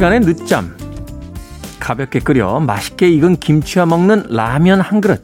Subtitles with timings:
[0.00, 0.74] 시간의 늦잠.
[1.78, 5.22] 가볍게 끓여 맛있게 익은 김치와 먹는 라면 한 그릇.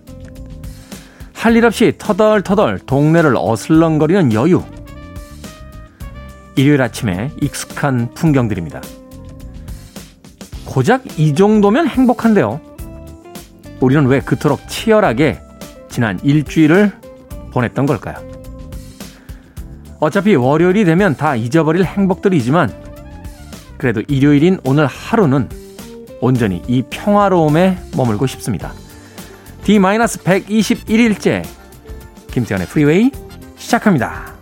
[1.33, 4.63] 할 일 없이 터덜터덜 동네를 어슬렁거리는 여유.
[6.57, 8.83] 일요일 아침에 익숙한 풍경들입니다.
[10.67, 12.61] 고작 이 정도면 행복한데요.
[13.81, 15.41] 우리는 왜 그토록 치열하게
[15.89, 16.93] 지난 일주일을
[17.51, 18.17] 보냈던 걸까요?
[20.01, 22.86] 어차피 월요일이 되면 다 잊어버릴 행복들이지만
[23.87, 25.49] 그래도 일요일인 오늘 하루는
[26.21, 28.73] 온전히 이 평화로움에 머물고 싶습니다.
[29.63, 31.45] D-121일째
[32.33, 33.13] 김태현의 프리웨이
[33.57, 34.36] 시작합니다.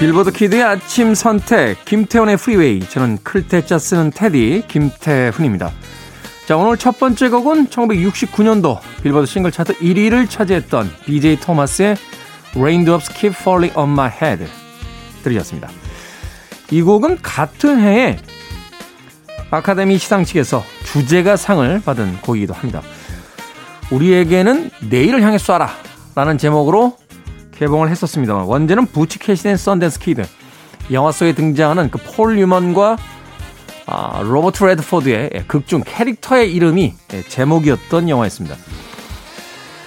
[0.00, 5.70] 빌보드 키드의 아침 선택 김태훈의 프리웨이 저는 클 태 자 쓰는 태디 김태훈입니다.
[6.46, 11.96] 자 오늘 첫 번째 곡은 1969년도 빌보드 싱글 차트 1위를 차지했던 BJ 토마스의
[12.56, 14.50] Raindrops Keep Falling on My Head
[15.22, 15.68] 들으셨습니다.
[16.70, 18.16] 이 곡은 같은 해에
[19.50, 22.80] 아카데미 시상식에서 주제가 상을 받은 곡이기도 합니다.
[23.90, 25.68] 우리에게는 내일을 향해 쏴라
[26.14, 26.96] 라는 제목으로
[27.60, 30.24] 개봉을 했었습니다만 원제는 Butch Cassidy and the Sundance Kid
[30.92, 32.96] 영화 속에 등장하는 그 폴 뉴먼과
[33.86, 38.56] 아, 로버트 레드포드의 극중 캐릭터의 이름이 예, 제목이었던 영화였습니다.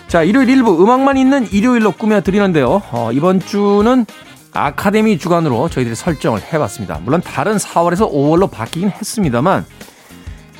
[0.08, 2.82] 자, 일요일 일부 음악만 있는 일요일로 꾸며드리는데요.
[2.92, 4.06] 어, 이번 주는
[4.52, 7.00] 아카데미 주간으로 저희들이 설정을 해봤습니다.
[7.04, 9.66] 물론 다른 4월에서 5월로 바뀌긴 했습니다만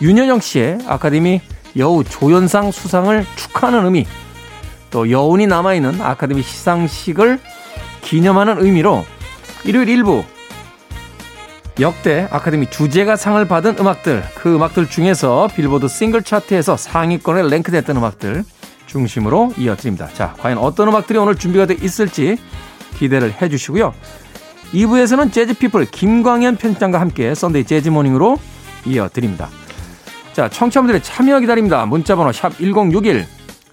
[0.02, 1.42] 윤여정 씨의 아카데미
[1.78, 4.06] 여우 조연상 수상을 축하하는 의미
[4.94, 7.40] 또 여운이 남아있는 아카데미 시상식을
[8.04, 9.04] 기념하는 의미로
[9.66, 10.24] 일요일 일부
[11.80, 18.44] 역대 아카데미 주제가 상을 받은 음악들 그 음악들 중에서 빌보드 싱글 차트에서 상위권에 랭크됐던 음악들
[18.86, 20.10] 중심으로 이어드립니다.
[20.14, 22.38] 자, 과연 어떤 음악들이 오늘 준비가 돼 있을지
[23.00, 23.96] 기대를 해 주시고요.
[24.74, 28.38] 2부에서는 재즈피플 김광현 편집장과 함께 Sunday Jazz Morning으로
[28.86, 29.50] 이어드립니다.
[30.34, 31.84] 자, 청취자분들의 참여 기다립니다.
[31.88, 33.26] 문자번호 샵 1061,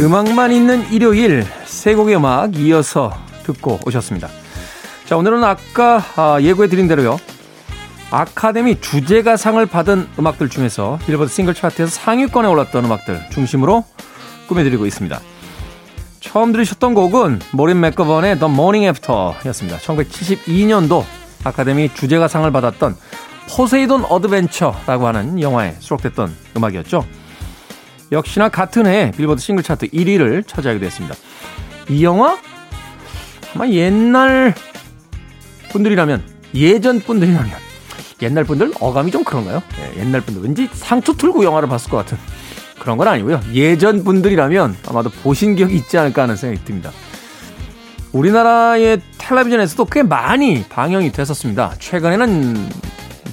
[0.00, 3.12] 음악만 있는 일요일 세 곡의 음악 이어서
[3.42, 4.28] 듣고 오셨습니다.
[5.04, 7.18] 자 오늘은 아까 아, 예고해 드린 대로요.
[8.10, 13.84] 아카데미 주제가상을 받은 음악들 중에서 빌보드 싱글 차트에서 상위권에 올랐던 음악들 중심으로
[14.48, 15.20] 꾸며드리고 있습니다.
[16.20, 19.78] 처음 들으셨던 곡은 모린 맥거번의 The Morning After 였습니다.
[19.80, 21.04] 1972년도
[21.44, 22.96] 아카데미 주제가상을 받았던
[23.50, 27.04] Poseidon Adventure라고 하는 영화에 수록됐던 음악이었죠.
[28.12, 31.14] 역시나 같은 해 빌보드 싱글 차트 1위를 차지하게 됐습니다.
[31.88, 32.38] 이 영화
[33.54, 34.54] 아마 옛날
[35.70, 36.22] 분들이라면
[36.54, 37.52] 예전 분들이라면
[38.22, 39.62] 옛날 분들 어감이 좀 그런가요?
[39.76, 42.18] 네, 옛날 분들 왠지 상투 틀고 영화를 봤을 것 같은
[42.78, 43.40] 그런 건 아니고요.
[43.52, 46.90] 예전 분들이라면 아마도 보신 기억이 있지 않을까 하는 생각이 듭니다.
[48.12, 51.76] 우리나라의 텔레비전에서도 꽤 많이 방영이 됐었습니다.
[51.78, 52.68] 최근에는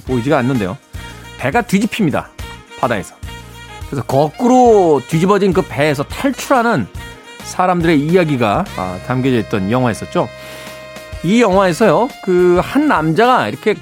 [0.06, 0.76] 보이지가 않는데요.
[1.38, 2.30] 배가 뒤집힙니다.
[2.78, 3.17] 바다에서.
[3.88, 6.86] 그래서 거꾸로 뒤집어진 그 배에서 탈출하는
[7.44, 10.28] 사람들의 이야기가 아, 담겨져 있던 영화였었죠.
[11.24, 13.74] 이 영화에서요, 그 한 남자가 이렇게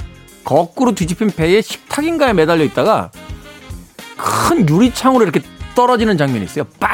[0.45, 3.11] 거꾸로 뒤집힌 배에 식탁인가에 매달려 있다가
[4.17, 5.41] 큰 유리창으로 이렇게
[5.75, 6.65] 떨어지는 장면이 있어요.
[6.79, 6.89] 빵!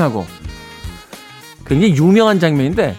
[0.00, 0.24] 하고.
[1.66, 2.96] 굉장히 유명한 장면인데,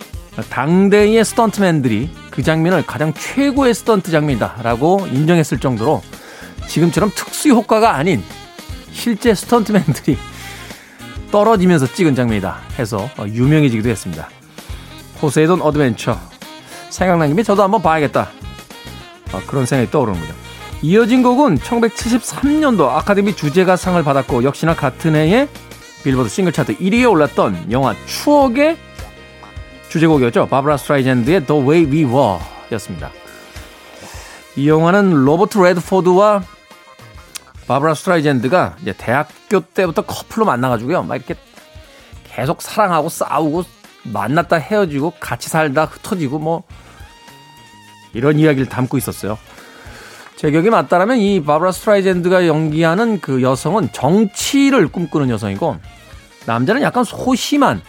[0.51, 6.03] 당대의 스턴트맨들이 그 장면을 가장 최고의 스턴트 장면이다라고 인정했을 정도로
[6.67, 8.21] 지금처럼 특수 효과가 아닌
[8.93, 10.17] 실제 스턴트맨들이
[11.31, 14.29] 떨어지면서 찍은 장면이다 해서 유명해지기도 했습니다.
[15.19, 16.19] Poseidon Adventure
[16.89, 18.29] 생각난 김에 저도 한번 봐야겠다.
[19.31, 20.33] 아, 그런 생각이 떠오르는 거죠.
[20.83, 25.47] 이어진 곡은 1973년도 아카데미 주제가상을 받았고 역시나 같은 해에
[26.03, 28.77] 빌보드 싱글 차트 1위에 올랐던 영화 추억의
[29.89, 30.47] 주제곡이었죠.
[30.47, 32.39] 바브라 스트라이젠드의 The Way We Were
[32.73, 33.11] 였습니다.
[34.55, 36.43] 이 영화는 로버트 레드포드와
[37.67, 41.03] 바브라 스트라이젠드가 이제 대학교 때부터 커플로 만나가지고요.
[41.03, 41.35] 막 이렇게
[42.25, 43.63] 계속 사랑하고 싸우고
[44.03, 46.63] 만났다 헤어지고 같이 살다 흩어지고 뭐
[48.13, 49.37] 이런 이야기를 담고 있었어요.
[50.35, 55.77] 제 기억이 맞다라면 이 바브라 스트라이젠드가 연기하는 그 여성은 정치를 꿈꾸는 여성이고
[56.45, 57.81] 남자는 약간 소심한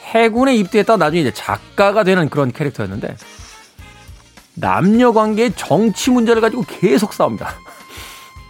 [0.00, 3.16] 해군에 입대했다가 나중에 이제 작가가 되는 그런 캐릭터였는데
[4.54, 7.54] 남녀 관계의 정치 문제를 가지고 계속 싸웁니다.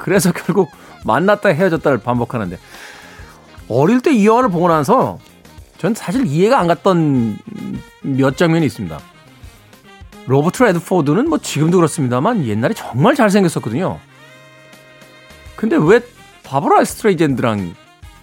[0.03, 0.71] 그래서 결국
[1.05, 2.59] 만났다 헤어졌다를 반복하는데
[3.69, 5.19] 어릴 때 이 영화를 보고 나서
[5.79, 7.39] 전 사실 이해가 안 갔던
[8.03, 8.99] 몇 장면이 있습니다.
[10.27, 13.99] 로버트 레드포드는 뭐 지금도 그렇습니다만 옛날에 정말 잘생겼었거든요.
[15.57, 16.01] 근데 왜
[16.45, 17.75] 바브라 스트레이젠드랑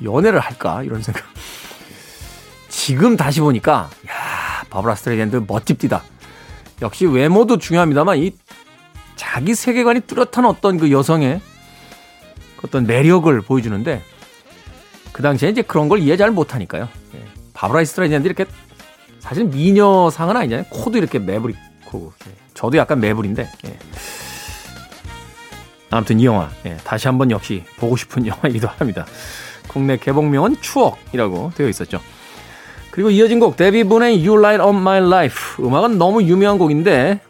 [0.04, 1.24] 연애를 할까 이런 생각.
[2.70, 6.04] 지금 다시 보니까 야 바브라 스트레이젠드 멋집디다.
[6.82, 8.32] 역시 외모도 중요합니다만 이
[9.16, 11.42] 자기 세계관이 뚜렷한 어떤 그 여성의
[12.64, 14.02] 어떤 매력을 보여주는데
[15.12, 16.88] 그 당시에 이제 그런 걸 이해 잘 못하니까요.
[17.16, 17.26] 예.
[17.54, 18.46] 바브라 스트레이젠드 이렇게
[19.20, 20.66] 사실 미녀상은 아니잖아요.
[20.70, 22.32] 코도 이렇게 매부리코 예.
[22.54, 23.80] 저도 약간 매부린데 예.
[25.90, 26.78] 아무튼 이 영화 예.
[26.78, 29.06] 다시 한번 역시 보고 싶은 영화이기도 합니다.
[29.68, 32.00] 국내 개봉명은 추억이라고 되어 있었죠.
[32.92, 37.22] 그리고 이어진 곡 데뷔분의 You Light Up My Life 음악은 너무 유명한 곡인데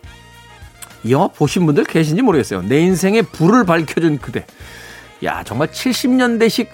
[1.04, 2.62] 이 영화 보신 분들 계신지 모르겠어요.
[2.64, 4.46] 내 인생에 불을 밝혀준 그대.
[5.24, 6.68] 야 정말 70년대식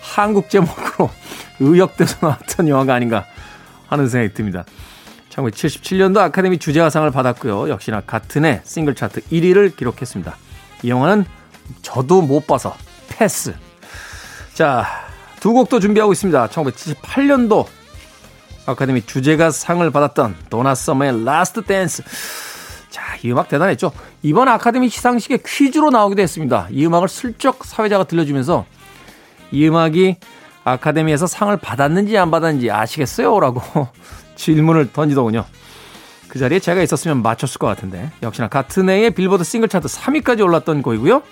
[0.00, 1.10] 한국 제목으로
[1.60, 3.24] 의역돼서 나왔던 영화가 아닌가
[3.88, 4.64] 하는 생각이 듭니다.
[5.30, 7.68] 1977년도 아카데미 주제가상을 받았고요.
[7.68, 10.36] 역시나 같은 해 싱글 차트 1위를 기록했습니다.
[10.82, 11.24] 이 영화는
[11.82, 12.76] 저도 못 봐서
[13.08, 13.54] 패스.
[14.52, 14.86] 자,
[15.40, 16.48] 두 곡도 준비하고 있습니다.
[16.48, 17.66] 1978년도
[18.66, 22.02] 아카데미 주제가상을 받았던 도나 서머의 Last Dance.
[22.94, 23.90] 자, 이 음악 대단했죠.
[24.22, 26.68] 이번 아카데미 시상식에 퀴즈로 나오기도 했습니다.
[26.70, 28.66] 이 음악을 슬쩍 사회자가 들려주면서
[29.50, 30.14] 이 음악이
[30.62, 33.40] 아카데미에서 상을 받았는지 안 받았는지 아시겠어요?
[33.40, 33.60] 라고
[34.36, 35.44] 질문을 던지더군요.
[36.28, 40.82] 그 자리에 제가 있었으면 맞췄을 것 같은데 역시나 같은 해에 빌보드 싱글 차트 3위까지 올랐던
[40.82, 41.24] 곡이고요.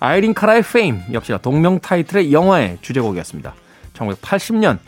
[0.00, 3.54] 아이린 카라의 Fame 역시나 동명 타이틀의 영화의 주제곡이었습니다.
[3.94, 4.80] 1980년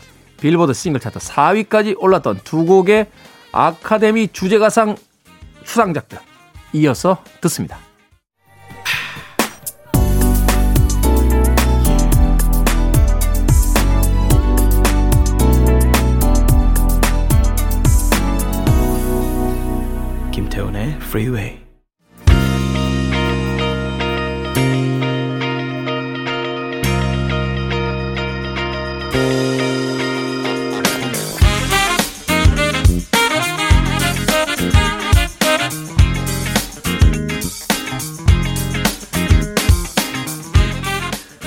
[0.43, 3.07] 빌보드 싱글 차트 4위까지 올랐던 두 곡의
[3.53, 4.97] 아카데미 주제가상
[5.67, 6.19] 수상작들
[6.73, 7.79] 이어서 듣습니다.
[20.33, 21.66] 김태훈의 Freeway.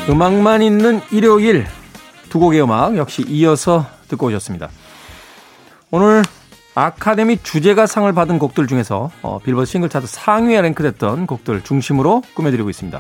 [0.10, 1.68] 음악만 있는 일요일
[2.30, 4.70] 두 곡의 음악 역시 이어서 듣고 오셨습니다.
[5.92, 6.24] 오늘
[6.74, 12.72] 아카데미 주제가 상을 받은 곡들 중에서 어, 빌보드 싱글 차트 상위에 랭크됐던 곡들 중심으로 꾸며드리고
[12.72, 13.00] 있습니다.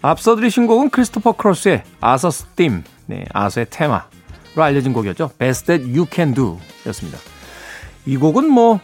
[0.00, 4.04] 앞서 들으신 곡은 크리스토퍼 크로스의 Arthur's Theme, 네, 아서의 테마로
[4.58, 5.32] 알려진 곡이었죠.
[5.36, 7.18] Best That You Can Do 였습니다.
[8.06, 8.78] 이 곡은 뭐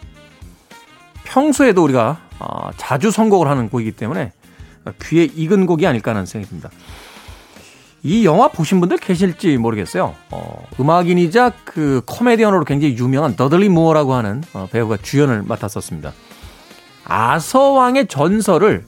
[1.23, 4.33] 평소에도 우리가 어, 자주 선곡을 하는 곡이기 때문에
[5.03, 6.71] 귀에 익은 곡이 아닐까 하는 생각이 듭니다.
[8.07, 10.15] 이 영화 보신 분들 계실지 모르겠어요.
[10.31, 16.13] 어, 음악인이자 그 코미디언으로 굉장히 유명한 더들리 무어라고 하는 어, 배우가 주연을 맡았었습니다.
[17.07, 18.85] 아서왕의 전설을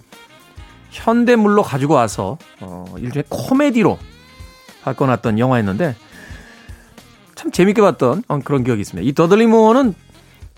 [0.91, 3.99] 현대물로 가지고 와서 어, 일종의 코미디로
[4.83, 5.97] 바꿔놨던 영화였는데
[7.35, 9.09] 참 재밌게 봤던 어, 그런 기억이 있습니다.
[9.09, 9.95] 이 더들리 무어는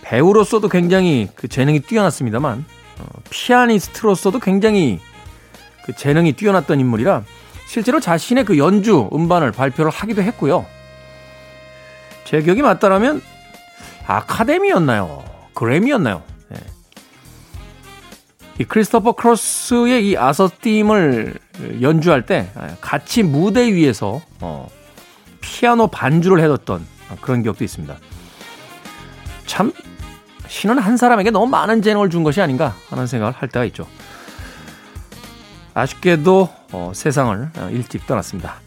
[0.02, 2.64] 배우로서도 굉장히 그 재능이 뛰어났습니다만
[2.98, 4.98] 어, 피아니스트로서도 굉장히
[5.84, 7.22] 그 재능이 뛰어났던 인물이라
[7.68, 10.64] 실제로 자신의 그 연주 음반을 발표를 하기도 했고요.
[12.24, 13.20] 제 기억이 맞다라면
[14.06, 15.22] 아카데미였나요?
[15.52, 16.22] 그래미였나요?
[16.48, 16.58] 네.
[18.58, 21.38] 이 크리스토퍼 크로스의 이 아서팀을
[21.82, 24.66] 연주할 때 같이 무대 위에서 어,
[25.42, 26.86] 피아노 반주를 해뒀던
[27.20, 27.94] 그런 기억도 있습니다.
[29.44, 29.74] 참
[30.48, 33.86] 신은 한 사람에게 너무 많은 재능을 준 것이 아닌가 하는 생각을 할 때가 있죠.
[35.74, 38.60] 아쉽게도 어, 세상을 어, 일찍 떠났습니다.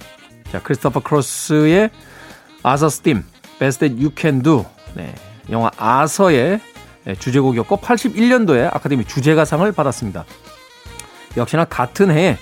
[0.52, 1.90] 자, 크리스토퍼 크로스의
[2.64, 3.24] Arthur's Theme,
[3.60, 4.66] Best That You Can Do.
[4.96, 5.14] 네,
[5.50, 6.60] 영화 아서의
[7.06, 10.26] 네, 주제곡이었고 81년도에 아카데미 주제가상을 받았습니다.
[11.38, 12.38] 역시나 같은 해에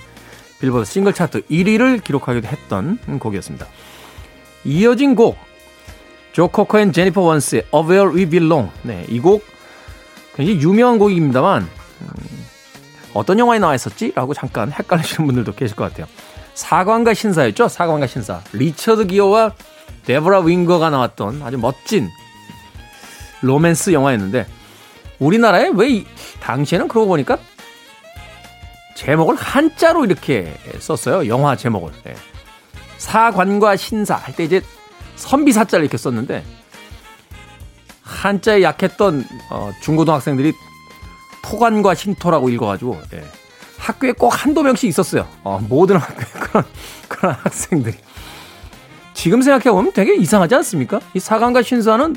[0.60, 3.66] 빌보드 싱글 차트 1위를 기록하기도 했던 곡이었습니다.
[4.64, 5.38] 이어진 곡,
[6.32, 8.70] 조 코커 and 제니퍼 원스의 Up Where We Belong.
[8.82, 9.44] 네, 이 곡
[10.34, 12.39] 굉장히 유명한 곡입니다만 음,
[13.14, 14.12] 어떤 영화에 나와 있었지?
[14.14, 16.06] 라고 잠깐 헷갈리시는 분들도 계실 것 같아요.
[16.54, 17.68] 사관과 신사였죠?
[17.68, 18.40] 사관과 신사.
[18.52, 19.52] 리처드 기어와
[20.04, 22.08] 데브라 윙거가 나왔던 아주 멋진
[23.42, 24.46] 로맨스 영화였는데
[25.18, 26.06] 우리나라에 왜 이,
[26.40, 27.38] 당시에는 그러고 보니까
[28.96, 31.26] 제목을 한자로 이렇게 썼어요.
[31.28, 31.92] 영화 제목을.
[32.04, 32.14] 네.
[32.98, 34.60] 사관과 신사 할 때 이제
[35.16, 36.44] 선비사자를 이렇게 썼는데
[38.02, 40.52] 한자에 약했던 어, 중고등학생들이
[41.42, 43.24] 토관과 신토라고 읽어가지고 예.
[43.78, 45.26] 학교에 꼭 한두 명씩 있었어요.
[45.42, 46.64] 어, 모든 학교에 그런
[47.08, 47.96] 그런 학생들이.
[49.14, 51.00] 지금 생각해보면 되게 이상하지 않습니까?
[51.14, 52.16] 이 사관과 신사는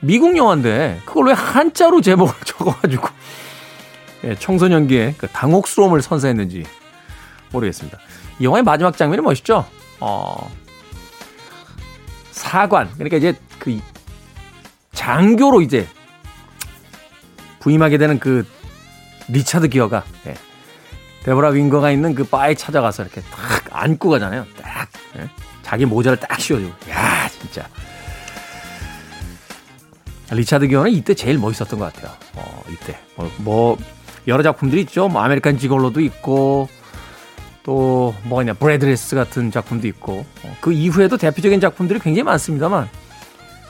[0.00, 3.08] 미국 영화인데 그걸 왜 한자로 제목을 적어가지고
[4.24, 6.64] 예, 청소년기에 그 당혹스러움을 선사했는지
[7.52, 7.98] 모르겠습니다.
[8.40, 9.66] 이 영화의 마지막 장면이 멋있죠?
[10.00, 10.50] 어,
[12.30, 13.78] 사관 그러니까 이제 그
[14.92, 15.86] 장교로 이제
[17.64, 18.46] 부임하게 되는 그
[19.28, 20.34] 리차드 기어가 예,
[21.24, 24.44] 데보라 윙거가 있는 그 바에 찾아가서 이렇게 딱 안고 가잖아요.
[24.60, 25.30] 딱 예,
[25.62, 26.90] 자기 모자를 딱 씌워주고.
[26.90, 27.66] 야 진짜.
[30.30, 32.14] 리차드 기어는 이때 제일 멋있었던 것 같아요.
[32.34, 32.98] 어, 이때.
[33.16, 33.78] 뭐, 뭐
[34.26, 35.08] 여러 작품들이 있죠.
[35.08, 36.68] 뭐 American Gigolo도 있고
[37.62, 38.52] 또 뭐가 있냐.
[38.52, 40.26] Breathless 같은 작품도 있고.
[40.42, 42.90] 어, 그 이후에도 대표적인 작품들이 굉장히 많습니다만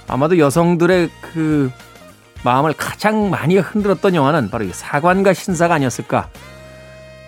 [0.09, 1.71] 아마도 여성들의 그
[2.45, 6.29] 마음을 가장 많이 흔들었던 영화는 바로 이 사관과 신사가 아니었을까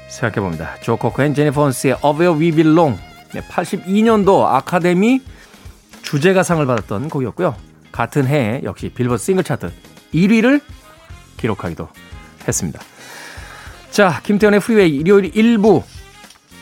[0.08, 0.76] 생각해 봅니다.
[0.82, 3.00] 조 카커 and 제니퍼 원스의 Up Where We Belong
[3.32, 5.20] 82년도 아카데미
[6.02, 7.56] 주제가상을 받았던 곡이었고요.
[7.90, 9.72] 같은 해에 역시 빌보드 싱글 차트
[10.14, 10.60] 1위를
[11.38, 11.88] 기록하기도
[12.46, 12.80] 했습니다.
[13.90, 15.82] 자, 김태훈의 Freeway 일요일 1부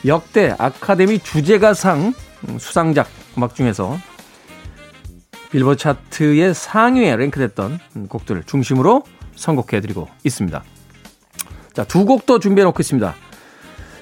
[0.07, 2.15] 역대 아카데미 주제가상
[2.59, 3.99] 수상작 음악 중에서
[5.55, 9.05] 빌보드 차트의 상위에 랭크됐던 곡들을 중심으로
[9.37, 10.65] 선곡해드리고 있습니다.
[11.75, 13.15] 자, 두 곡 더 준비해 놓고 있습니다.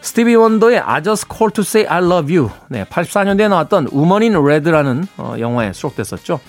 [0.00, 2.50] 스티비 원더의 I Just Called to Say I Love You.
[2.70, 6.40] 네, 84년대에 나왔던 Woman in Red라는 어, 영화에 수록됐었죠.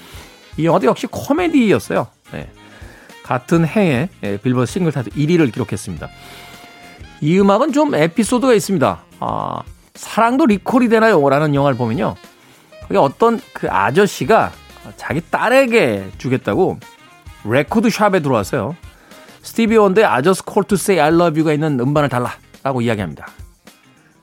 [0.55, 2.07] 이 영화도 역시 코미디였어요.
[2.31, 2.50] 네.
[3.24, 6.07] 같은 해에 예, 빌보드 싱글 차트 1위를 기록했습니다.
[7.19, 9.03] 이 음악은 좀 에피소드가 있습니다.
[9.19, 9.60] 아,
[9.95, 11.27] 사랑도 리콜이 되나요?
[11.27, 12.15] 라는 영화를 보면요.
[12.88, 14.51] 그게 어떤 그 아저씨가
[14.98, 16.80] 자기 딸에게 주겠다고
[17.46, 18.75] 레코드 샵에 들어왔어요.
[19.42, 23.28] 스티비 원더의 I just called to say I love you가 있는 음반을 달라라고 이야기합니다.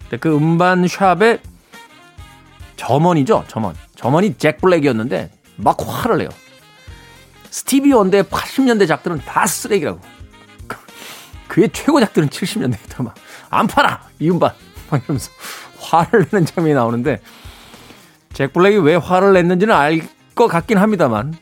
[0.02, 1.40] 근데 그 음반 샵에
[2.76, 3.74] 점원이죠, 점원.
[3.96, 6.30] 점원이 잭 블랙이었는데 막 화를 내요.
[7.50, 10.00] 스티비 원더의 80년대 작들은 다 쓰레기라고.
[11.48, 13.14] 그의 최고작들은 70년대부터 막,
[13.50, 14.00] 안 팔아!
[14.20, 14.52] 이 음반!
[14.88, 15.30] 막 이러면서
[15.80, 17.20] 화를 내는 장면이 나오는데,
[18.32, 20.00] 잭 블랙이 왜 화를 냈는지는 알
[20.40, 21.34] 것 같긴 합니다만,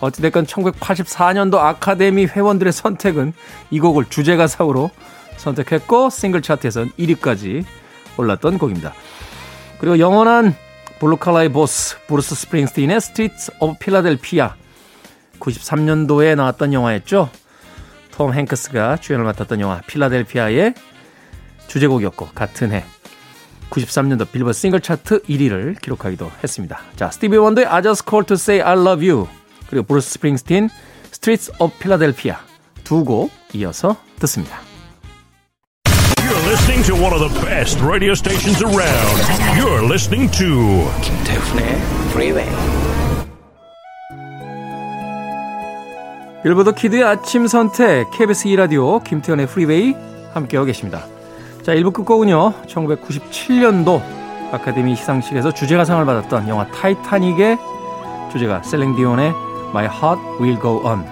[0.00, 3.32] 어찌됐건 1984년도 아카데미 회원들의 선택은
[3.70, 4.90] 이 곡을 주제가상으로
[5.38, 7.64] 선택했고, 싱글 차트에선 1위까지
[8.18, 8.92] 올랐던 곡입니다.
[9.78, 10.54] 그리고 영원한
[11.00, 14.56] 블루칼라의 보스, 브루스 스프링스틴의 Streets of Philadelphia.
[15.40, 17.30] 93년도에 나왔던 영화였죠.
[18.10, 20.74] 톰 행크스가 주연을 맡았던 영화 필라델피아의
[21.66, 22.84] 주제곡이었고 같은 해
[23.70, 26.80] 93년도 빌보드 싱글 차트 1위를 기록하기도 했습니다.
[26.96, 29.26] 자, 스티비 원더의 I Just Called to Say I Love You
[29.68, 30.68] 그리고 브루스 스프링스틴
[31.12, 32.36] Streets of Philadelphia
[32.84, 34.60] 두 곡 이어서 듣습니다.
[36.16, 39.18] You're listening to one of the best radio stations around.
[39.58, 41.66] You're listening to 김태훈의
[42.10, 42.48] Freeway.
[46.42, 49.94] 빌보드 kid의 아침 선택 KBS 2라디오 김태훈의 Freeway
[50.32, 51.04] 함께하고 계십니다.
[51.68, 54.00] 자 1부 끝곡은요 1997년도
[54.52, 57.58] 아카데미 시상식에서 주제가상을 받았던 영화 타이타닉의
[58.32, 59.34] 주제가 셀린 디온의
[59.68, 61.04] My Heart Will Go On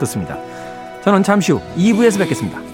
[0.00, 0.36] 듣습니다.
[1.04, 2.73] 저는 잠시 후 2부에서 뵙겠습니다.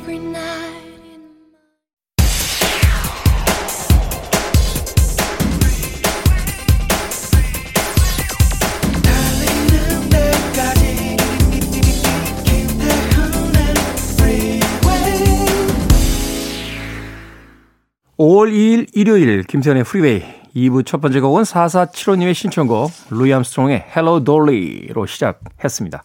[18.41, 20.23] (5월 2일) 일요일 김태훈의 Freeway
[20.57, 26.03] 2부 첫 번째 곡은 4475님의 신청곡 루이 암스트롱의 Hello Dolly로 시작했습니다.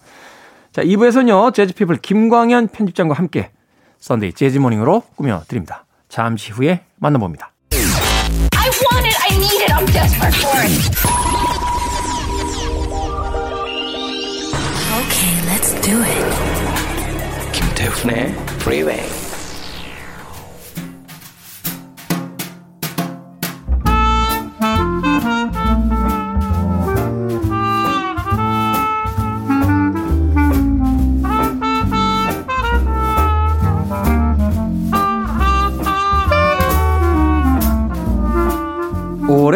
[0.74, 3.52] 자 2부에서는요 재즈피플 김광현 편집장과 함께
[4.00, 5.86] 썬데이 재즈모닝으로 꾸며드립니다.
[6.10, 7.54] 잠시 후에 만나봅니다.
[7.72, 9.18] I want it.
[9.24, 9.72] I need it.
[9.72, 10.92] I'm desperate for it.
[15.00, 16.26] Okay, let's do it.
[17.54, 18.36] 김태훈의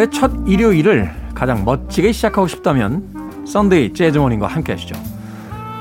[0.00, 4.94] 올해 첫 일요일을 가장 멋지게 시작하고 싶다면 Sunday Jazz Morning과 함께 하시죠.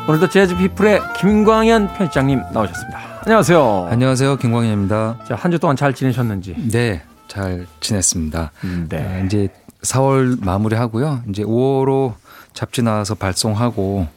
[0.09, 2.99] 오늘도 재즈 피플의 김광현 편집장님 나오셨습니다.
[3.23, 3.87] 안녕하세요.
[3.89, 4.37] 안녕하세요.
[4.37, 5.19] 김광현입니다.
[5.25, 6.55] 자, 한주 동안 잘 지내셨는지.
[6.69, 8.51] 네, 잘 지냈습니다.
[8.89, 8.97] 네.
[8.97, 9.47] 어, 이제
[9.83, 11.21] 4월 마무리하고요.
[11.29, 12.15] 이제 5월로
[12.53, 14.07] 잡지 나와서 발송하고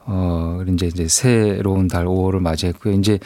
[0.00, 2.94] 어 이제 이제 새로운 달 5월을 맞이했고요.
[2.94, 3.18] 이제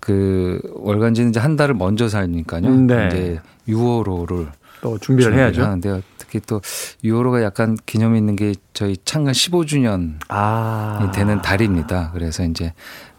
[0.00, 2.68] 그 월간지는 이제 한 달을 먼저 살니까요.
[2.86, 3.08] 네.
[3.08, 4.48] 이제 6월호를
[4.80, 5.62] 또 준비를 해야죠.
[5.62, 6.02] 하는데요.
[6.18, 6.60] 특히 또
[7.04, 11.10] 6월호가 약간 기념이 있는 게 저희 창간 15주년 아.
[11.14, 12.10] 되는 달입니다.
[12.12, 12.74] 그래서 이제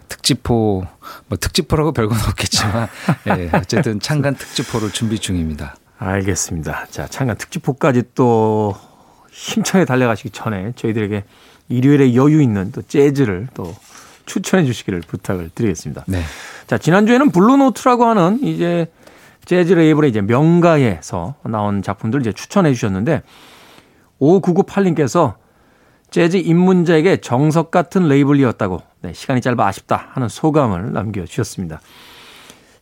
[0.08, 0.86] 특집호
[1.28, 2.88] 뭐 특집호라고 별건 없겠지만
[3.38, 5.76] 예, 어쨌든 창간 특집호를 준비 중입니다.
[5.98, 6.88] 알겠습니다.
[6.90, 8.76] 자, 창간 특집호까지 또
[9.32, 11.24] 힘차게 달려가시기 전에 저희들에게
[11.70, 13.76] 일요일에 여유 있는 또 재즈를 또
[14.26, 16.06] 추천해 주시기를 부탁을 드리겠습니다.
[16.08, 16.22] 네.
[16.68, 18.88] 자, 지난주에는 블루노트라고 하는 이제
[19.46, 23.24] 재즈 레이블의 이제 명가에서 나온 작품들 이제 추천해 주셨는데
[24.22, 25.36] 5998님께서
[26.12, 31.80] 재즈 입문자에게 정석 같은 레이블이었다고 네, 시간이 짧아 아쉽다 하는 소감을 남겨주셨습니다.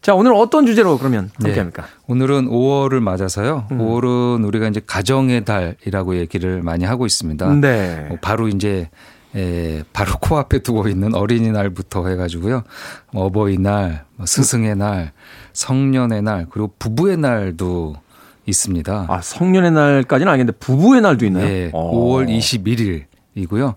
[0.02, 1.60] 자, 오늘 어떤 주제로 그러면 함께 네.
[1.60, 1.86] 합니까?
[2.08, 3.68] 오늘은 5월을 맞아서요.
[3.72, 3.80] 음.
[3.80, 7.54] 5월은 우리가 이제 가정의 달이라고 얘기를 많이 하고 있습니다.
[7.56, 8.08] 네.
[8.12, 8.90] 어, 바로 이제
[9.36, 12.64] 에, 바로 코앞에 두고 있는 어린이날부터 해가지고요.
[13.12, 15.12] 뭐 어버이날, 뭐 스승의 날,
[15.58, 17.96] 성년의 날, 그리고 부부의 날도
[18.46, 19.08] 있습니다.
[19.10, 21.46] 아, 성년의 날까지는 알겠는데 부부의 날도 있나요?
[21.46, 21.92] 네, 어.
[21.96, 22.30] 5월
[23.36, 23.74] 21일이고요.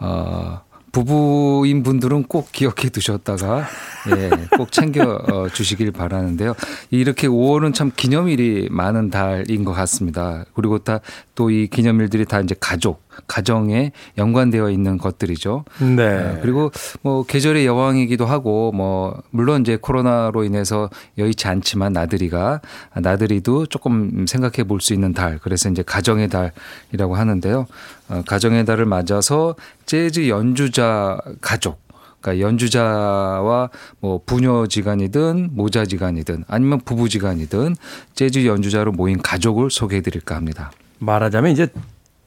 [0.00, 0.60] 어,
[0.92, 3.66] 부부인 분들은 꼭 기억해 두셨다가
[4.14, 6.54] 예, 꼭 챙겨 어, 주시길 바라는데요.
[6.90, 10.44] 이렇게 5월은 참 기념일이 많은 달인 것 같습니다.
[10.54, 11.00] 그리고 다
[11.34, 15.64] 또 이 기념일들이 다 이제 가족, 가정에 연관되어 있는 것들이죠.
[15.96, 16.02] 네.
[16.18, 22.60] 어, 그리고 뭐 계절의 여왕이기도 하고 뭐 물론 이제 코로나로 인해서 여의치 않지만 나들이가
[22.94, 27.66] 나들이도 조금 생각해 볼 수 있는 달 그래서 이제 가정의 달이라고 하는데요.
[28.12, 31.80] 어, 가정의 달을 맞아서 재즈 연주자 가족
[32.20, 33.70] 그러니까 연주자와
[34.00, 37.74] 뭐 부녀 지간이든 모자 지간이든 아니면 부부 지간이든
[38.14, 40.70] 재즈 연주자로 모인 가족을 소개해 드릴까 합니다.
[40.98, 41.68] 말하자면 이제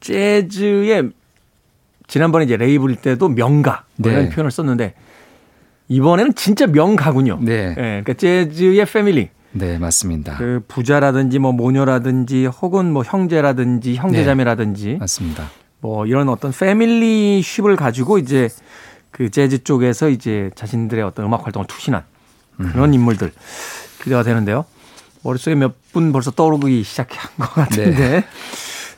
[0.00, 1.10] 재즈의
[2.08, 4.30] 지난번에 이제 레이블 때도 명가 뭐 이런 네.
[4.30, 4.94] 표현을 썼는데
[5.88, 7.38] 이번에는 진짜 명가군요.
[7.42, 7.74] 네.
[7.74, 9.30] 그러니까 재즈의 패밀리.
[9.52, 10.36] 네, 맞습니다.
[10.36, 13.96] 그 부자라든지 뭐 모녀라든지 혹은 뭐 형제라든지 네.
[13.96, 15.48] 형제자매라든지 맞습니다.
[15.86, 18.48] 뭐 이런 어떤 패밀리쉽을 가지고 이제
[19.12, 22.02] 그 재즈 쪽에서 이제 자신들의 어떤 음악 활동을 투신한
[22.72, 23.30] 그런 인물들
[24.02, 24.64] 기대가 되는데요.
[25.22, 28.24] 머릿속에 몇 분 벌써 떠오르기 시작한 것 같은데.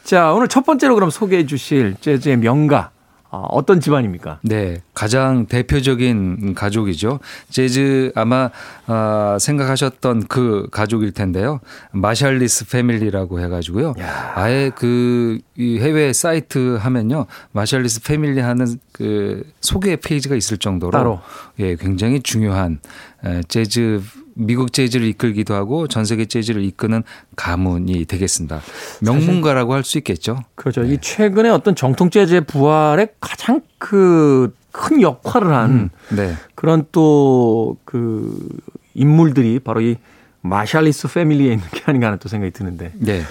[0.03, 2.91] 자, 오늘 첫 번째로 그럼 소개해 주실 재즈의 명가.
[3.31, 4.39] 아, 어떤 집안입니까?
[4.43, 7.21] 네, 가장 대표적인 가족이죠.
[7.51, 8.49] 재즈 아마
[8.87, 11.61] 아, 생각하셨던 그 가족일 텐데요.
[11.93, 13.95] 마샬리스 패밀리라고 해가지고요.
[14.35, 21.21] 아예 그 이 해외 사이트 하면요, 마샬리스 패밀리 하는 그 소개 페이지가 있을 정도로 따로.
[21.59, 22.79] 예, 굉장히 중요한
[23.25, 24.01] 에, 재즈
[24.35, 27.03] 미국 재즈를 이끌기도 하고 전 세계 재즈를 이끄는
[27.37, 28.61] 가문이 되겠습니다.
[29.01, 30.45] 명문가라고 할 수 있겠죠.
[30.55, 30.85] 그렇죠.
[30.85, 36.35] 이 최근에 어떤 정통 재즈의 부활에 가장 그 큰 역할을 한 네.
[36.55, 38.49] 그런 또 그
[38.95, 39.97] 인물들이 바로 이
[40.43, 43.23] 마샬리스 패밀리에 있는 게 아닌가 하는 또 생각이 드는데 네.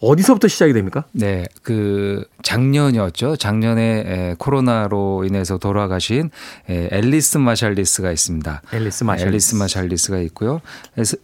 [0.00, 1.04] 어디서부터 시작이 됩니까?
[1.12, 3.36] 네, 그 작년이었죠.
[3.36, 6.30] 작년에 에, 코로나로 인해서 돌아가신
[6.70, 8.62] 에, 엘리스 마샬리스가 있습니다.
[8.72, 9.28] 엘리스 마샬리스.
[9.28, 10.60] 엘리스 마샬리스가 있고요.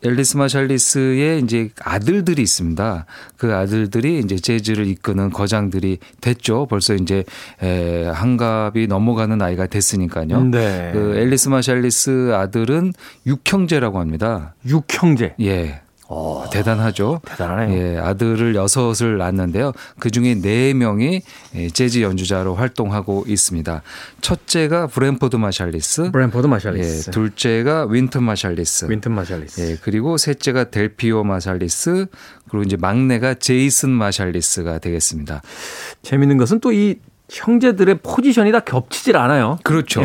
[0.02, 3.06] 엘리스 마샬리스의 이제 아들들이 있습니다.
[3.36, 6.66] 그 아들들이 이제 재즈를 이끄는 거장들이 됐죠.
[6.66, 7.24] 벌써 이제
[7.62, 10.42] 에, 환갑이 넘어가는 나이가 됐으니까요.
[10.44, 10.90] 네.
[10.92, 12.92] 그 엘리스 마샬리스 아들은
[13.26, 14.54] 육형제라고 합니다.
[14.66, 15.34] 육형제.
[15.40, 15.80] 예.
[16.52, 17.20] 대단하죠.
[17.24, 17.78] 대단하네요.
[17.78, 19.72] 예, 아들을 여섯을 낳았는데요.
[19.98, 21.22] 그 중에 네 명이
[21.54, 23.82] 예, 재즈 연주자로 활동하고 있습니다.
[24.20, 27.10] 첫째가 브랜포드 마샬리스, 브랜포드 예, 마샬리스.
[27.10, 29.60] 둘째가 윈튼 마샬리스, 윈튼 마샬리스.
[29.60, 32.06] 예, 그리고 셋째가 델피오 마샬리스,
[32.48, 35.42] 그리고 이제 막내가 제이슨 마샬리스가 되겠습니다.
[36.02, 36.96] 재밌는 것은 또 이
[37.30, 39.58] 형제들의 포지션이 다 겹치질 않아요.
[39.64, 40.02] 그렇죠.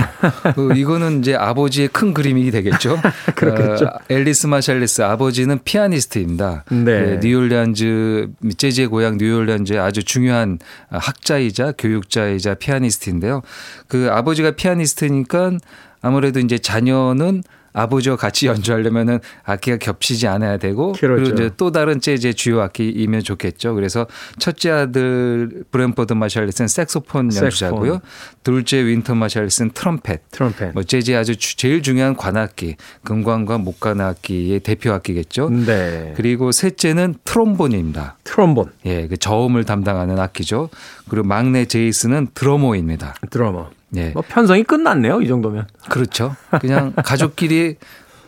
[0.56, 2.98] 그 이거는 이제 아버지의 큰 그림이 되겠죠.
[3.36, 3.86] 그렇겠죠.
[3.86, 6.64] 어, 엘리스 마샬리스 아버지는 피아니스트입니다.
[6.72, 6.92] 네.
[6.92, 13.42] 예, 뉴올리안즈 재즈의 고향 뉴올리안즈의 아주 중요한 학자이자 교육자이자 피아니스트인데요.
[13.88, 15.52] 그 아버지가 피아니스트니까
[16.02, 21.22] 아무래도 이제 자녀는 아버지와 같이 연주하려면은 악기가 겹치지 않아야 되고 그렇죠.
[21.24, 23.76] 리고 이제 또 다른 재즈의 주요 악기이면 좋겠죠.
[23.76, 24.08] 그래서
[24.40, 28.02] 첫째 아들 브랜퍼드 마샬리스는 색소폰 연주자고요.
[28.44, 30.22] 둘째 윈튼 마샬리스는 트럼펫.
[30.32, 30.74] 트럼펫.
[30.74, 35.50] 뭐 재즈의 아주 주- 제일 중요한 관악기, 금관과 목관 악기의 대표 악기겠죠.
[35.50, 36.14] 네.
[36.16, 38.18] 그리고 셋째는 트롬본입니다.
[38.24, 40.70] 트롬본 예, 그 저음을 담당하는 악기죠.
[41.10, 43.16] 그리고 막내 제이스는 드러머입니다.
[43.30, 43.70] 드러머.
[43.96, 44.10] 예.
[44.10, 45.22] 뭐 편성이 끝났네요.
[45.22, 45.68] 이 정도면.
[45.90, 46.36] 그렇죠.
[46.62, 47.78] 그냥 가족끼리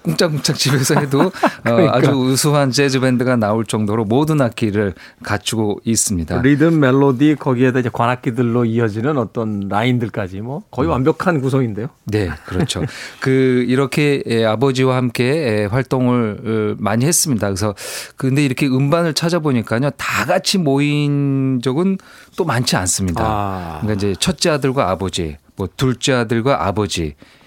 [0.03, 1.31] 꿍짝꿍짝 집에서 해도 어,
[1.63, 1.97] 그러니까.
[1.97, 6.41] 아주 우수한 재즈 밴드가 나올 정도로 모든 악기를 갖추고 있습니다.
[6.41, 10.91] 리듬, 멜로디 거기에다 이제 관악기들로 이어지는 어떤 라인들까지 뭐 거의 음.
[10.91, 11.87] 완벽한 구성인데요.
[12.05, 12.83] 네, 그렇죠.
[13.19, 17.47] 그 이렇게 예, 아버지와 함께 예, 활동을 어, 많이 했습니다.
[17.47, 17.75] 그래서
[18.15, 21.97] 근데 이렇게 음반을 찾아보니까요, 다 같이 모인 적은
[22.35, 23.23] 또 많지 않습니다.
[23.25, 23.79] 아.
[23.81, 27.40] 그러니까 이제 첫째 아들과 아버지, 뭐 둘째 아들과 아버지, 예,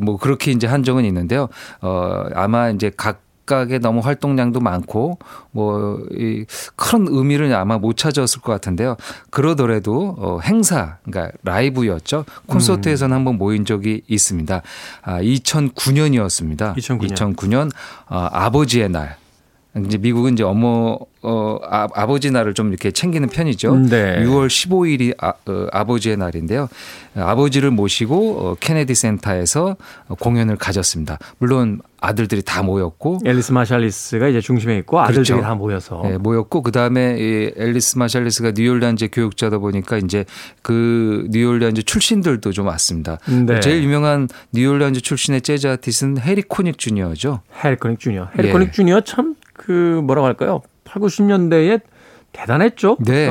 [0.00, 1.48] 뭐 그렇게 이제 한정은 있는데요.
[1.80, 5.18] 어 아마 이제 각 각각의 너무 활동량도 많고
[5.50, 8.96] 뭐이큰 의미를 아마 못 찾았을 것 같은데요.
[9.30, 12.24] 그러더라도 어 행사 그러니까 라이브였죠.
[12.46, 14.62] 콘서트에서는 한번 모인 적이 있습니다.
[15.02, 16.76] 아 2009년이었습니다.
[16.76, 17.12] 2009년.
[17.12, 17.70] 2009년
[18.08, 19.19] 어, 아버지의 날.
[19.86, 23.76] 이제 미국은 이제 어머 어 아, 아버지 날을 좀 이렇게 챙기는 편이죠.
[23.76, 24.24] 네.
[24.24, 26.68] 6월 15일이 아, 어, 아버지의 날인데요.
[27.14, 29.76] 아버지를 모시고 어, 케네디 센터에서
[30.18, 31.18] 공연을 가졌습니다.
[31.38, 35.42] 물론 아들들이 다 모였고 엘리스 마샬리스가 이제 중심에 있고 아들들이 그렇죠.
[35.42, 40.24] 다 모여서 예, 모였고 그다음에 이 엘리스 마샬리스가 뉴올리언즈 교육자다 보니까 이제
[40.62, 43.18] 그 뉴올리언즈 출신들도 좀 왔습니다.
[43.46, 43.60] 네.
[43.60, 47.42] 제일 유명한 뉴올리언즈 출신의 재즈 아티스트는 해리 코닉 주니어죠.
[47.62, 48.30] 해리 코닉 주니어.
[48.36, 48.72] 해리코닉 예.
[48.72, 50.62] 주니어 참 그 뭐라고 할까요?
[50.84, 51.80] 8, 90년대에
[52.32, 52.96] 대단했죠.
[53.00, 53.30] 네.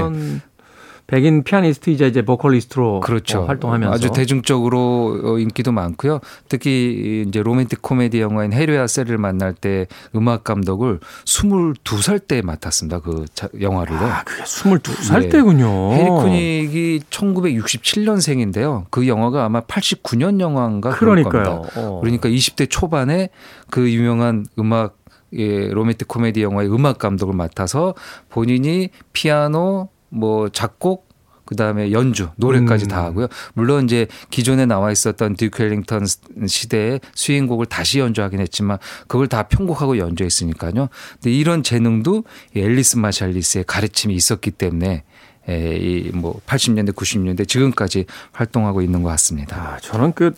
[1.07, 3.39] 백인 피아니스트이자 이제 보컬리스트로 그렇죠.
[3.39, 6.19] 어, 활동하면서 아주 대중적으로 어, 인기도 많고요.
[6.49, 12.99] 특히 이제 로맨틱 코미디 영화인 해리와 샐리를 만날 때 음악 감독을 22살 때 맡았습니다.
[12.99, 13.97] 그 자- 영화를요.
[13.97, 15.29] 아, 그게 22살 네.
[15.29, 15.93] 때군요.
[15.93, 18.85] 해리 코닉이 1967년생인데요.
[18.91, 21.61] 그 영화가 아마 89년 영화인가 그럴 그러니까요.
[21.61, 21.79] 겁니다.
[21.81, 21.99] 어.
[22.01, 23.29] 그러니까 20대 초반에
[23.71, 24.98] 그 유명한 음악
[25.33, 27.93] 예, 로맨틱 코미디 영화의 음악 감독을 맡아서
[28.29, 31.09] 본인이 피아노 뭐 작곡
[31.49, 32.87] 그다음에 연주, 노래까지 음.
[32.89, 33.27] 다 하고요.
[33.55, 36.05] 물론 이제 기존에 나와 있었던 듀크 엘링턴
[36.45, 40.89] 시대의 스윙곡을 다시 연주하긴 했지만 그걸 다 편곡하고 연주했으니까요.
[41.13, 42.23] 근데 이런 재능도
[42.55, 45.03] 이 엘리스 마샬리스의 가르침이 있었기 때문에
[45.47, 49.73] 에, 이 뭐 80년대, 90년대 지금까지 활동하고 있는 것 같습니다.
[49.73, 50.33] 아, 저는 그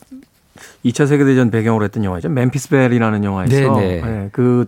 [0.86, 2.30] 2차 세계대전 배경으로 했던 영화죠.
[2.30, 3.84] 멤피스 벨이라는 영화에서.
[3.84, 4.66] 예, 그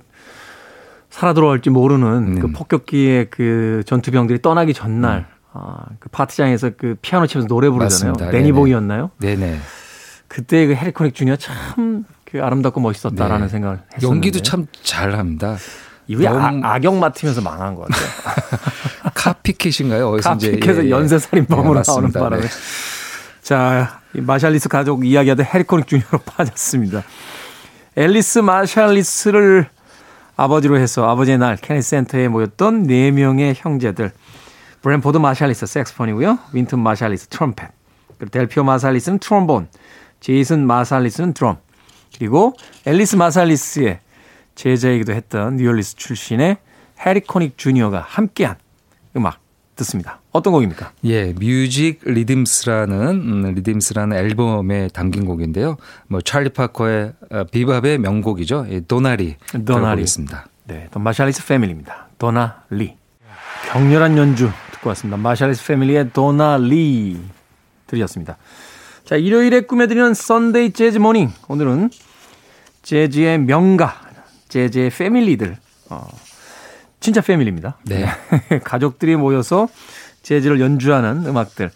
[1.14, 2.40] 살아 들어올지 모르는 음.
[2.40, 8.14] 그 폭격기의 그 전투병들이 떠나기 전날 아, 그 파티장에서 그 피아노 치면서 노래 부르잖아요.
[8.14, 8.32] 맞습니다.
[8.32, 8.52] 데니 네네.
[8.58, 9.12] 보이였나요?
[9.20, 9.60] 네네.
[10.28, 13.48] 그때 그 해리 코닉 주니어 참 그 아름답고 멋있었다라는 네.
[13.52, 15.50] 생각을 했었는데 연기도 참 잘합니다.
[15.50, 18.08] 아, 너무- 악역 맡으면서 망한 것 같아요.
[19.14, 20.10] 카피캣인가요?
[20.10, 20.90] 어디서 카피해서 예, 예.
[20.90, 22.20] 연쇄살인범으로 네, 나오는 맞습니다.
[22.22, 22.50] 바람에 네.
[23.44, 27.04] 자, 이 마샬리스 가족 이야기하던 해리 코닉 주니어로 빠졌습니다.
[27.96, 29.68] 엘리스 마샬리스를
[30.36, 34.12] 아버지로 해서 아버지의 날 케네디 센터에 모였던 네 명의 형제들.
[34.82, 36.40] 브랜포드 마샬리스 색스폰이고요.
[36.54, 37.72] 윈튼 마샬리스 트럼펫.
[38.18, 39.70] 그리고 델피오 마샬리스는 트롬본.
[40.20, 41.58] 제이슨 마샬리스는 드럼.
[42.18, 42.54] 그리고
[42.86, 44.00] 엘리스 마샬리스의
[44.56, 46.58] 제자이기도 했던 뉴올리언스 출신의
[47.00, 48.56] 해리 코닉 주니어가 함께한
[49.16, 49.43] 음악
[49.84, 50.20] 듣습니다.
[50.32, 50.92] 어떤 곡입니까?
[51.06, 55.78] 예, Music Redeems라는 음, Redeems라는 앨범에 담긴 곡인데요.
[56.08, 58.68] 뭐 찰리 파커의 어, 비밥의 명곡이죠.
[58.70, 59.66] 예, Donna Lee Donna Lee.
[59.66, 60.48] 들어보겠습니다.
[60.66, 62.08] 네, 더 마샬리스 패밀리입니다.
[62.18, 62.96] Donna Lee.
[63.72, 65.18] 격렬한 연주 듣고 왔습니다.
[65.18, 67.18] 마샬리스 패밀리의 Donna Lee
[67.88, 68.38] 들으셨습니다.
[69.06, 71.32] 자, 일요일에 꾸며드리는 Sunday Jazz Morning.
[71.50, 71.90] 오늘은
[72.84, 74.02] 재즈의 명가,
[74.48, 75.58] 재즈의 패밀리들.
[75.90, 76.08] 어,
[77.04, 77.78] 진짜 패밀리입니다.
[77.84, 78.08] 네.
[78.64, 79.68] 가족들이 모여서
[80.22, 81.70] 재즈를 연주하는 음악들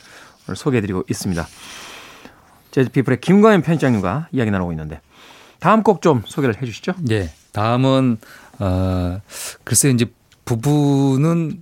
[0.48, 1.46] 오늘 소개해드리고 있습니다.
[2.72, 5.02] 재즈 피플의 김광현 편집장님과 이야기 나누고 있는데
[5.60, 6.94] 다음 곡 좀 소개를 해주시죠.
[7.12, 7.30] 예.
[7.52, 8.20] 다음은
[8.60, 9.20] 어
[9.66, 10.06] 글쎄 이제
[10.46, 11.62] 부부는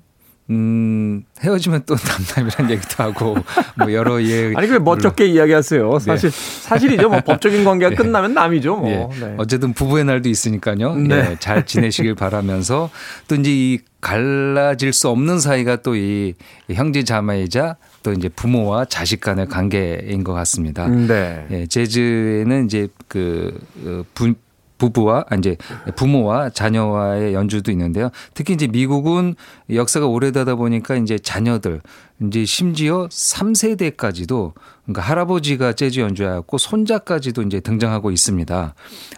[0.51, 3.35] 음 헤어지면 또 남남이란 얘기도 하고
[3.77, 5.97] 뭐 여러 예 아니 왜 멋쩍게 이야기하세요?
[5.99, 7.09] 사실 사실이죠.
[7.09, 8.75] 뭐 법적인 관계가 끝나면 남이죠.
[8.75, 8.89] 뭐.
[8.91, 9.19] 예.
[9.19, 9.33] 네.
[9.37, 10.95] 어쨌든 부부의 날도 있으니까요.
[10.95, 11.31] 네.
[11.31, 12.91] 예, 잘 지내시길 바라면서
[13.27, 16.33] 또 이제 이 갈라질 수 없는 사이가 또 이
[16.71, 20.87] 형제 자매이자 또 이제 부모와 자식 간의 관계인 것 같습니다.
[20.87, 21.45] 네.
[21.49, 24.33] 예, 재즈에는 이제 그 어, 부,
[24.77, 25.57] 부부와 아, 이제
[25.95, 28.09] 부모와 자녀와의 연주도 있는데요.
[28.33, 29.35] 특히 이제 미국은
[29.69, 31.81] 역사가 오래되다 보니까 이제 자녀들
[32.23, 34.53] 이제 심지어 3세대까지도
[34.85, 38.75] 그러니까 할아버지가 재즈 연주하였고 손자까지도 이제 등장하고 있습니다.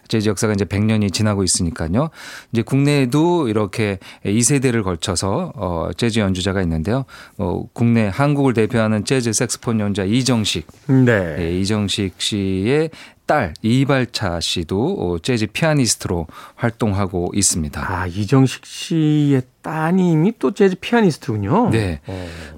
[0.08, 2.10] 재즈 역사가 이제 100년이 지나고 있으니까요.
[2.52, 7.04] 이제 국내에도 이렇게 2세대를 걸쳐서 어 재즈 연주자가 있는데요.
[7.36, 11.36] 어 국내 한국을 대표하는 재즈 색스폰 연주자 이정식 네.
[11.38, 12.90] 예, 이정식 씨의
[13.28, 17.80] 딸 이발차 씨도 어, 재즈 피아니스트로 활동하고 있습니다.
[17.86, 21.68] 아, 이정식 씨의 따님이 또 재즈 피아니스트군요.
[21.70, 22.00] 네.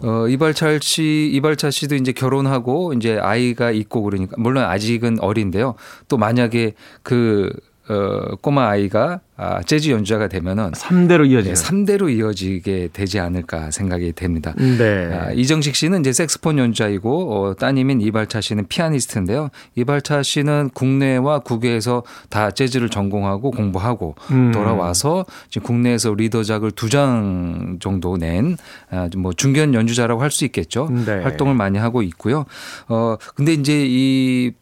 [0.03, 5.75] 어, 이발차 씨, 이발차 씨도 이제 결혼하고 이제 아이가 있고 그러니까 물론 아직은 어린데요.
[6.07, 7.53] 또 만약에 그
[7.91, 11.55] 어, 꼬마 아이가 아, 재즈 연주자가 되면은 3대로 이어지는.
[11.55, 14.55] 네, 3대로 이어지게 되지 않을까 생각이 됩니다.
[14.57, 15.11] 네.
[15.13, 19.49] 아, 이정식 씨는 이제 색스폰 연주자이고 어, 따님인 이발차 씨는 피아니스트인데요.
[19.77, 24.53] 이발차 씨는 국내와 국외에서 다 재즈를 전공하고 공부하고 음.
[24.53, 28.57] 돌아와서 지금 국내에서 리더작을 두 장 정도 낸
[28.91, 30.89] 아, 뭐 중견 연주자라고 할 수 있겠죠.
[31.07, 31.23] 네.
[31.23, 32.45] 활동을 많이 하고 있고요.
[32.89, 34.53] 어 근데 이제 이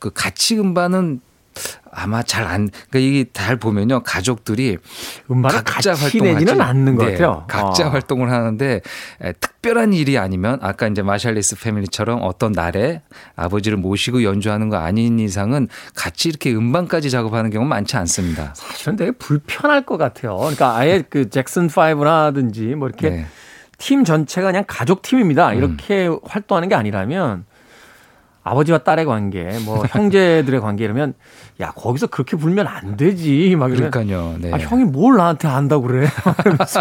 [0.00, 1.22] 그 가치 음반은
[1.94, 4.02] 아마 잘 안, 그러니까 이게 잘 보면요.
[4.02, 4.78] 가족들이
[5.30, 6.44] 음반을 각자 같이 활동하지.
[6.44, 7.44] 내지는 않는 것 네, 같아요.
[7.48, 7.90] 각자 어.
[7.90, 8.80] 활동을 하는데
[9.22, 13.02] 에, 특별한 일이 아니면 아까 이제 마샬리스 패밀리처럼 어떤 날에
[13.36, 18.52] 아버지를 모시고 연주하는 거 아닌 이상은 같이 이렇게 음반까지 작업하는 경우는 많지 않습니다.
[18.54, 20.36] 사실은 되게 불편할 것 같아요.
[20.36, 23.16] 그러니까 아예 그 잭슨 5라든지 뭐 이렇게 네.
[23.18, 23.26] 음.
[23.78, 25.52] 팀 전체가 그냥 가족 팀입니다.
[25.52, 27.44] 이렇게 활동하는 게 아니라면
[28.44, 31.14] 아버지와 딸의 관계, 뭐 형제들의 관계 이러면
[31.60, 33.56] 야 거기서 그렇게 불면 안 되지.
[33.56, 34.36] 막 이러면 그러니까요.
[34.38, 34.52] 네.
[34.52, 36.06] 아 형이 뭘 나한테 안다고 그래.
[36.44, 36.80] 그래서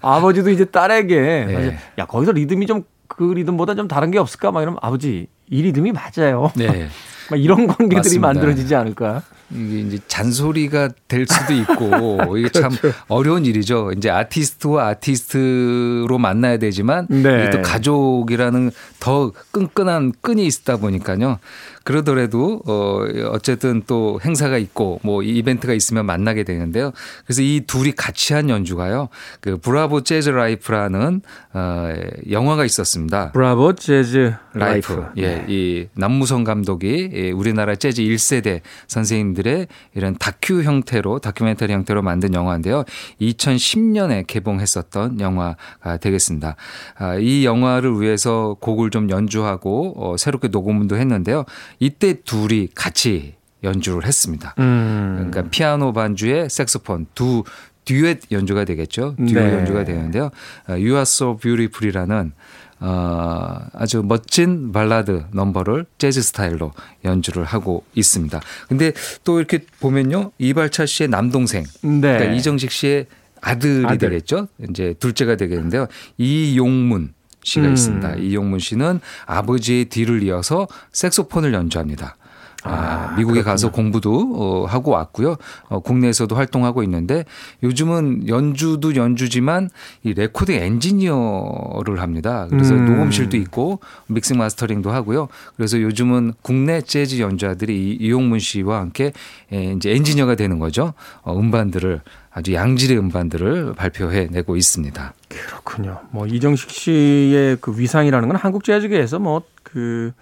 [0.00, 1.78] 아버지도 이제 딸에게 네.
[1.98, 4.50] 야 거기서 리듬이 좀 그 리듬보다 좀 다른 게 없을까?
[4.50, 6.50] 막 이러면 아버지 이 리듬이 맞아요.
[6.56, 6.88] 네.
[7.30, 8.26] 막 이런 관계들이 맞습니다.
[8.28, 9.22] 만들어지지 않을까?
[9.50, 12.70] 이게 이제 잔소리가 될 수도 있고 이게 참
[13.08, 13.92] 어려운 일이죠.
[13.96, 17.50] 이제 아티스트와 아티스트로 만나야 되지만 네.
[17.50, 21.38] 또 가족이라는 더 끈끈한 끈이 있다 보니까요.
[21.84, 26.92] 그러더라도 어 어쨌든 또 행사가 있고 뭐 이벤트가 있으면 만나게 되는데요.
[27.24, 29.08] 그래서 이 둘이 같이 한 연주가요.
[29.40, 31.20] 그 Bravo Jazz Life라는
[31.52, 31.94] 어
[32.30, 33.32] 영화가 있었습니다.
[33.32, 34.92] Bravo Jazz Life.
[34.92, 35.04] Life.
[35.18, 42.34] 예, 이 남무성 감독이 예, 우리나라 재즈 1세대 선생님들의 이런 다큐 형태로 다큐멘터리 형태로 만든
[42.34, 42.84] 영화인데요.
[43.20, 46.56] 2010년에 개봉했었던 영화가 되겠습니다.
[46.96, 51.44] 아, 이 영화를 위해서 곡을 좀 연주하고 어, 새롭게 녹음도 했는데요.
[51.78, 54.54] 이때 둘이 같이 연주를 했습니다.
[54.58, 55.14] 음.
[55.16, 57.44] 그러니까 피아노 반주에 색소폰 두
[57.84, 59.14] 듀엣 연주가 되겠죠.
[59.16, 59.54] 듀엣 네.
[59.54, 60.30] 연주가 되는데요.
[60.68, 62.32] 어, You Are So Beautiful이라는
[62.80, 66.72] 어, 아주 멋진 발라드 넘버를 재즈 스타일로
[67.04, 68.40] 연주를 하고 있습니다.
[68.68, 70.32] 근데 또 이렇게 보면요.
[70.38, 72.00] 이발차 씨의 남동생, 네.
[72.00, 73.06] 그러니까 이정식 씨의
[73.40, 74.10] 아들이 아들.
[74.10, 74.48] 되겠죠.
[74.68, 75.86] 이제 둘째가 되겠는데요.
[76.18, 77.72] 이용문 씨가 음.
[77.72, 78.16] 있습니다.
[78.16, 82.16] 이용문 씨는 아버지의 뒤를 이어서 색소폰을 연주합니다.
[82.66, 82.70] 아,
[83.12, 83.44] 아, 미국에 그렇군요.
[83.52, 85.36] 가서 공부도 어, 하고 왔고요.
[85.68, 87.24] 어, 국내에서도 활동하고 있는데
[87.62, 89.68] 요즘은 연주도 연주지만
[90.02, 92.46] 이 레코딩 엔지니어를 합니다.
[92.50, 92.86] 그래서 음.
[92.86, 95.28] 녹음실도 있고 믹싱 마스터링도 하고요.
[95.56, 99.12] 그래서 요즘은 국내 재즈 연주자들이 이- 이용문 씨와 함께
[99.52, 100.94] 에, 이제 엔지니어가 되는 거죠.
[101.22, 102.00] 어, 음반들을
[102.32, 105.12] 아주 양질의 음반들을 발표해 내고 있습니다.
[105.28, 106.00] 그렇군요.
[106.10, 110.12] 뭐 이정식 씨의 그 위상이라는 건 한국 재즈계에서 뭐그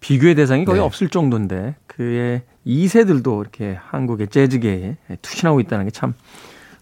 [0.00, 0.84] 비교의 대상이 거의 네.
[0.84, 6.14] 없을 정도인데 그의 2세들도 이렇게 한국의 재즈계에 투신하고 있다는 게참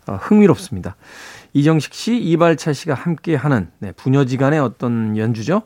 [0.06, 0.96] 어, 흥미롭습니다.
[1.52, 5.62] 이정식 씨, 이발차 씨가 함께 하는 네, 부녀지간의 어떤 연주죠.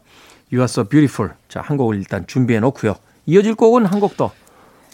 [0.53, 1.35] You are so beautiful.
[1.49, 2.95] 자, 한 곡을 일단 준비해 놓고요.
[3.27, 4.33] 이어질 곡은 한 곡 더.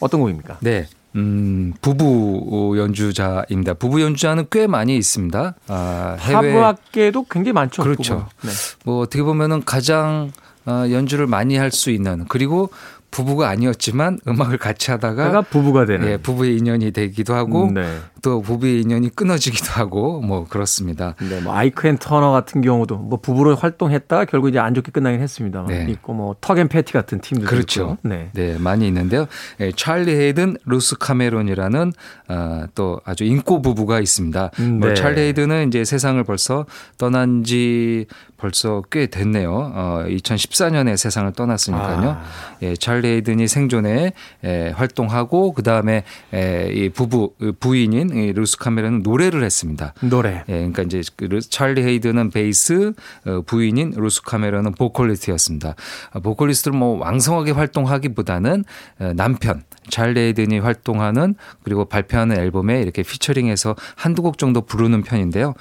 [0.01, 0.59] 어떤 곡입니까?
[0.61, 0.87] 네.
[1.17, 3.75] 음, 부부 연주자입니다.
[3.75, 5.55] 부부 연주자는 꽤 많이 있습니다.
[5.69, 7.83] 아, 해외 팝악계도 굉장히 많죠.
[7.83, 8.27] 그렇죠.
[8.43, 8.51] 네.
[8.85, 10.31] 뭐 어떻게 보면은 가장
[10.67, 12.71] 어, 연주를 많이 할 수 있는 그리고
[13.11, 16.07] 부부가 아니었지만 음악을 같이 하다가 부부가 되는.
[16.09, 17.99] 예, 부부의 인연이 되기도 하고 음, 네.
[18.23, 21.15] 또 부부의 인연이 끊어지기도 하고 뭐 그렇습니다.
[21.21, 25.21] 네, 뭐 아이크 앤 터너 같은 경우도 뭐 부부로 활동했다가 결국 이제 안 좋게 끝나긴
[25.21, 25.65] 했습니다.
[25.69, 25.87] 네.
[25.91, 27.83] 있고 뭐 턱 앤 패티 같은 팀도 그렇죠.
[27.83, 28.09] 있고.
[28.09, 28.31] 네.
[28.33, 29.27] 네, 많이 있는데요.
[29.61, 31.93] 예, 찰리 헤이든, 루스 카메론이라는
[32.29, 34.51] 어, 또 아주 잉꼬부부가 있습니다.
[34.61, 34.95] 음, 뭐 네.
[34.95, 39.53] 찰리 헤이든은 이제 세상을 벌써 떠난 지 벌써 꽤 됐네요.
[39.53, 42.11] 어, 2014년에 세상을 떠났으니까요.
[42.11, 42.25] 아.
[42.63, 44.13] 예, 찰리 헤이든이 생전에
[44.45, 46.05] 예, 활동하고 그 다음에
[46.35, 49.95] 예, 이 부부 부인인 부인인 이 루스 카메론은 노래를 했습니다.
[50.01, 50.45] 노래.
[50.49, 52.93] 예, 그러니까 이제 그 루- 찰리 헤이든은 베이스,
[53.27, 55.75] 어, 부인인 루스 카메론은 보컬리스트였습니다.
[56.13, 58.65] 아, 보컬리스트로 뭐 왕성하게 활동하기보다는
[59.01, 65.55] 어, 남편 찰리 헤이든이 활동하는 그리고 발표하는 앨범에 이렇게 피처링해서 한두 곡 정도 부르는 편인데요.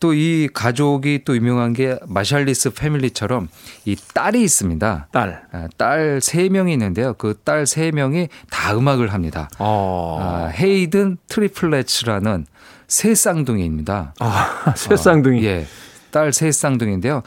[0.00, 3.48] 또 이 가족이 또 유명한 게 마샬리스 패밀리처럼
[3.84, 5.08] 이 딸이 있습니다.
[5.12, 5.42] 딸.
[5.52, 7.12] 아, 딸 세 명이 있는데요.
[7.14, 9.48] 그 딸 세 명이 다 음악을 합니다.
[9.58, 10.18] 어.
[10.20, 12.46] 아, 헤이든 트리플렛츠라는
[12.88, 14.14] 세쌍둥이입니다.
[14.20, 15.44] 아, 세쌍둥이.
[15.44, 15.66] 예.
[16.10, 17.22] 딸 세쌍둥이인데요.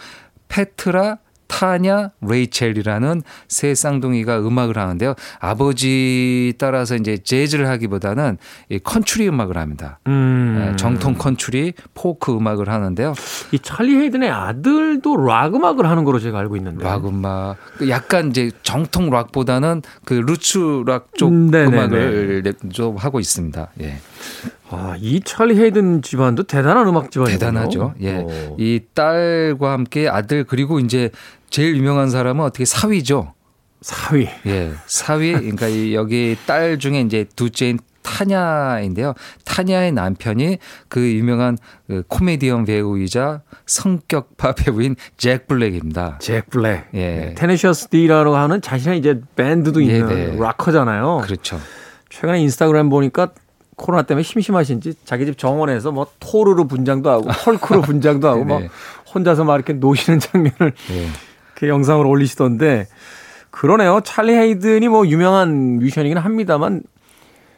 [0.47, 1.17] 페트라,
[1.47, 5.15] 타냐, 레이첼이라는 세쌍둥이가 음악을 하는데요.
[5.39, 8.37] 아버지 따라서 이제 재즈를 하기보다는
[8.69, 9.99] 이 컨츄리 음악을 합니다.
[10.07, 10.69] 음.
[10.71, 13.13] 예, 정통 컨츄리, 포크 음악을 하는데요.
[13.51, 16.83] 이 찰리 헤이든의 아들도 락 음악을 하는 거로 제가 알고 있는데.
[16.83, 21.51] 락 음악, 그 약간 이제 정통 락보다는 그 roots rock 쪽 음.
[21.53, 23.69] 음악을 좀 하고 있습니다.
[23.81, 23.97] 예.
[24.69, 27.39] 아, 이 찰리 헤이든 집안도 대단한 음악 집안이에요.
[27.39, 27.93] 대단하죠.
[28.01, 28.25] 예.
[28.27, 28.55] 어.
[28.59, 31.09] 이 딸과 함께 아들 그리고 이제
[31.49, 33.33] 제일 유명한 사람은 어떻게 사위죠.
[33.81, 34.27] 사위.
[34.45, 34.71] 예.
[34.85, 39.13] 사위 그러니까 이 여기 딸 중에 이제 둘째인 타냐인데요.
[39.45, 46.17] 타냐의 남편이 그 유명한 그 코미디언 배우이자 성격파 배우인 잭 블랙입니다.
[46.19, 46.87] 잭 블랙.
[46.93, 46.99] 예.
[46.99, 50.37] 네, Tenacious D라고 하는 자신의 이제 밴드도 예, 있는 네.
[50.39, 51.21] 락커잖아요.
[51.23, 51.59] 그렇죠.
[52.09, 53.31] 최근에 인스타그램 보니까
[53.79, 58.69] 코로나 때문에 심심하신지 자기 집 정원에서 뭐 토르로 분장도 하고 헐크로 분장도 하고 막 네.
[59.13, 61.07] 혼자서 막 이렇게 노시는 장면을 예.
[61.55, 62.87] 그 영상을 올리시던데
[63.49, 64.01] 그러네요.
[64.03, 66.83] 찰리 헤이든이 뭐 유명한 뮤지션이긴 합니다만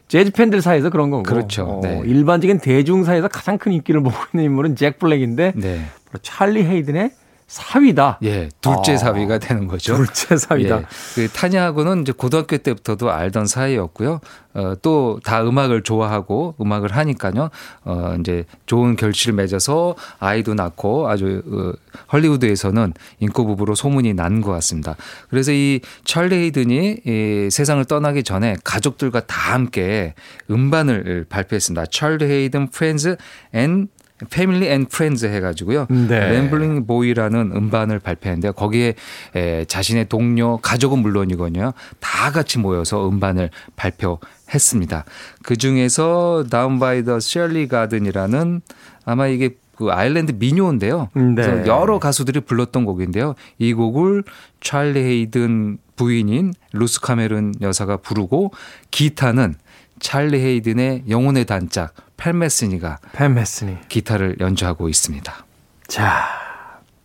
[0.07, 1.23] 재즈 팬들 사이에서 그런 거고.
[1.23, 1.63] 그렇죠.
[1.63, 2.01] 어, 네.
[2.05, 5.81] 일반적인 대중 사이에서 가장 큰 인기를 모으고 있는 인물은 잭 블랙인데 네.
[6.21, 7.11] 찰리 헤이든의
[7.51, 8.17] 사위다.
[8.23, 8.47] 예.
[8.61, 8.97] 둘째 아.
[8.97, 9.93] 사위가 되는 거죠.
[9.97, 10.77] 둘째 사위다.
[10.79, 10.85] 예.
[11.15, 14.21] 그 타냐하고는 이제 고등학교 때부터도 알던 사이였고요.
[14.53, 17.49] 어, 또 다 음악을 좋아하고 음악을 하니까요.
[17.83, 21.73] 어, 이제 좋은 결실을 맺어서 아이도 낳고 아주 어,
[22.13, 24.95] 헐리우드에서는 잉꼬부부로 소문이 난 것 같습니다.
[25.29, 30.15] 그래서 이 찰리 헤이든이 이 세상을 떠나기 전에 가족들과 다 함께
[30.49, 31.87] 음반을 발표했습니다.
[31.87, 33.17] 찰리 헤이든 friends
[33.53, 33.89] and
[34.29, 35.87] family and friends 해가지고요.
[35.89, 36.31] 네.
[36.31, 38.53] Rambling Boy라는 음반을 발표했는데요.
[38.53, 38.95] 거기에
[39.35, 41.73] 에, 자신의 동료, 가족은 물론이거든요.
[41.99, 45.05] 다 같이 모여서 음반을 발표했습니다.
[45.43, 48.61] 그 중에서 Down by the Salley Garden이라는
[49.05, 51.09] 아마 이게 그 아일랜드 민요인데요.
[51.15, 51.33] 네.
[51.35, 53.33] 그래서 여러 가수들이 불렀던 곡인데요.
[53.57, 54.23] 이 곡을
[54.59, 58.51] 찰리 헤이든 부인인 루스 카메론 여사가 부르고
[58.91, 59.55] 기타는
[59.99, 63.77] 찰리 헤이든의 영혼의 단짝 팻 메스니가 팻 메스니.
[63.89, 65.45] 기타를 연주하고 있습니다.
[65.87, 66.27] 자,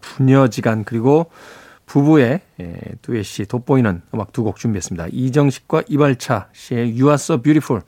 [0.03, 1.31] 부녀지간 그리고
[1.87, 5.07] 부부의 예, 듀엣이 돋보이는 음악 두 곡 준비했습니다.
[5.13, 7.83] 이정식과 이발차 씨의 You Are So Beautiful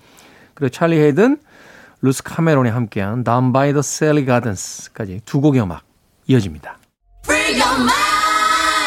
[0.54, 1.38] 그리고 찰리 헤이든,
[2.00, 5.82] 루스 카메론이 함께한 Down by the Sally Gardens까지 두 곡의 음악
[6.28, 6.78] 이어집니다.
[7.26, 7.92] Free your mind.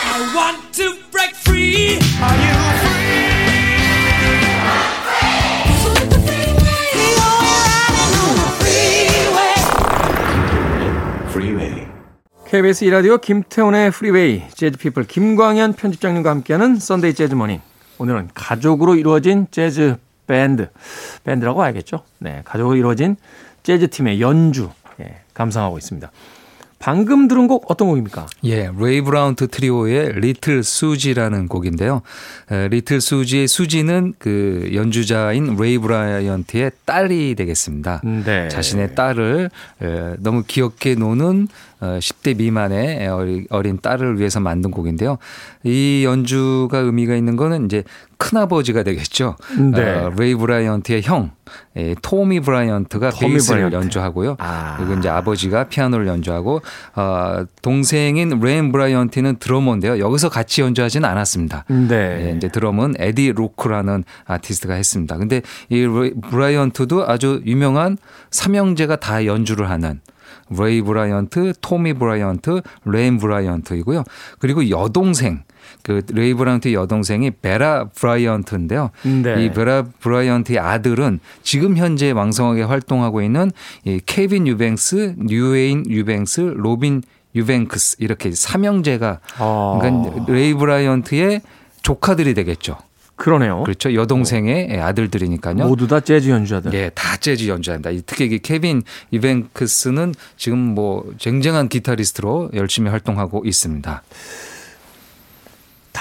[0.03, 1.99] I want to break free.
[2.23, 2.80] Are you
[12.51, 17.61] KBS 이라디오 김태훈의 Freeway 재즈 피플 김광현 편집장님과 함께하는 Sunday 재즈 morning.
[17.97, 19.95] 오늘은 가족으로 이루어진 재즈
[20.27, 20.67] 밴드
[21.23, 22.03] 밴드라고 봐야겠죠.
[22.19, 23.15] 네, 가족으로 이루어진
[23.63, 26.11] 재즈 팀의 연주 예, 감상하고 있습니다.
[26.81, 28.25] 방금 들은 곡 어떤 곡입니까?
[28.43, 32.01] 예, 레이 브라이언트 트리오의 Little Susie라는 곡인데요.
[32.51, 38.01] 에, Little Susie의 수지는 그 연주자인 레이 브라이언트의 딸이 되겠습니다.
[38.25, 38.49] 네.
[38.49, 39.49] 자신의 딸을
[39.81, 41.47] 에, 너무 귀엽게 노는
[41.81, 45.17] 어, 10대 미만의 어리- 어린 딸을 위해서 만든 곡인데요.
[45.63, 47.83] 이 연주가 의미가 있는 거는 이제
[48.21, 49.35] 큰아버지가 되겠죠.
[49.73, 49.81] 네.
[49.81, 51.31] 어, 레이 브라이언트의 형,
[51.75, 53.75] 에, 토미 브라이언트가 토미 베이스를 브라이언트.
[53.75, 54.35] 연주하고요.
[54.37, 54.75] 아.
[54.77, 56.61] 그리고 이제 아버지가 피아노를 연주하고
[56.95, 59.97] 어, 동생인 레인 브라이언트는 드러머인데요.
[59.97, 61.65] 여기서 같이 연주하지는 않았습니다.
[61.67, 62.27] 네.
[62.27, 65.17] 예, 이제 드럼은 에디 로크라는 아티스트가 했습니다.
[65.17, 67.97] 근데 이 레이 브라이언트도 아주 유명한
[68.29, 69.99] 삼형제가 다 연주를 하는
[70.49, 74.03] 레이 브라이언트, 토미 브라이언트, 레인 브라이언트이고요.
[74.37, 75.43] 그리고 여동생
[75.83, 78.91] 그 레이 브라이언트의 여동생이 베라 브라이언트인데요.
[79.03, 79.45] 네.
[79.45, 83.51] 이 베라 브라이언트의 아들은 지금 현재 왕성하게 활동하고 있는
[83.83, 87.03] 이 케빈 유뱅크스, 듀웨인 유뱅크스, 로빈
[87.35, 89.79] 유뱅크스 이렇게 삼형제가 아.
[89.81, 91.41] 그러니까 레이 브라이언트의
[91.81, 92.77] 조카들이 되겠죠.
[93.15, 93.61] 그러네요.
[93.63, 93.93] 그렇죠.
[93.93, 95.67] 여동생의 아들들이니까요.
[95.67, 96.73] 모두 다 재즈 연주자들.
[96.73, 97.91] 예, 다 재즈 연주한다.
[97.91, 98.81] 이 특히 이 케빈
[99.13, 104.01] 유뱅크스는 지금 뭐 쟁쟁한 기타리스트로 열심히 활동하고 있습니다.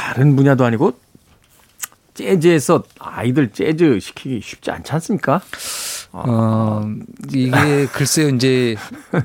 [0.00, 0.94] 다른 분야도 아니고
[2.14, 5.42] 재즈에서 아이들 재즈 시키기 쉽지 않지 않습니까?
[6.12, 6.90] 어,
[7.32, 8.76] 이게 글쎄요, 이제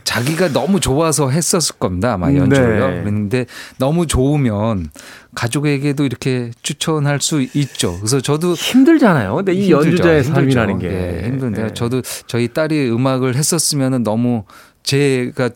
[0.04, 2.14] 자기가 너무 좋아서 했었을 겁니다.
[2.14, 2.88] 아마 연주를요.
[2.90, 3.00] 네.
[3.00, 3.46] 그런데
[3.78, 4.92] 너무 좋으면
[5.34, 7.98] 가족에게도 이렇게 추천할 수 있죠.
[7.98, 9.34] 그래서 저도 힘들잖아요.
[9.36, 9.88] 근데 이 힘들죠.
[9.88, 10.24] 연주자의.
[10.26, 11.66] 삶이라는 게 예, 힘든데요.
[11.68, 11.74] 예.
[11.74, 14.44] 저도 저희 딸이 음악을 했었으면은 너무
[14.84, 15.50] 제가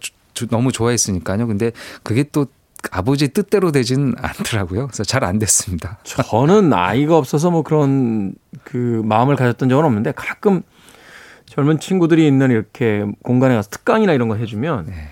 [0.49, 1.45] 너무 좋아했으니까요.
[1.45, 1.71] 근데
[2.03, 2.47] 그게 또
[2.91, 4.87] 아버지 뜻대로 되지는 않더라고요.
[4.87, 5.99] 그래서 잘 안 됐습니다.
[6.03, 10.61] 저는 아이가 없어서 뭐 그런 그 마음을 가졌던 적은 없는데 가끔
[11.45, 15.09] 젊은 친구들이 있는 이렇게 공간에 가서 특강이나 이런 거 해주면 네.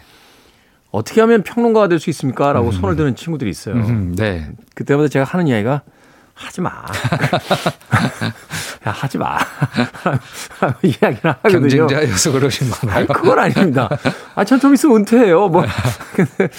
[0.92, 2.54] 어떻게 하면 평론가가 될 수 있습니까?
[2.54, 3.76] 라고 손을 드는 친구들이 있어요.
[3.76, 4.48] 음, 네.
[4.74, 5.82] 그때마다 제가 하는 이야기가
[6.34, 6.70] 하지 마.
[8.88, 9.38] 야, 하지 마.
[10.84, 11.88] 이야기를 하거든요.
[11.88, 13.00] 경쟁자여서 그러신 건가요?
[13.00, 13.90] 아니, 그건 아닙니다.
[14.36, 15.50] 아, 전 좀 있으면 은퇴해요.
[15.50, 15.66] 뭐.
[16.16, 16.50] 근데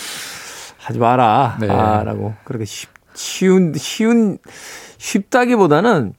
[0.89, 1.59] 하지 마라.
[1.61, 1.69] 네.
[1.69, 2.35] 아, 라고.
[2.45, 4.39] 그렇게 쉽, 쉬운, 쉬운,
[4.97, 6.15] 쉽다기보다는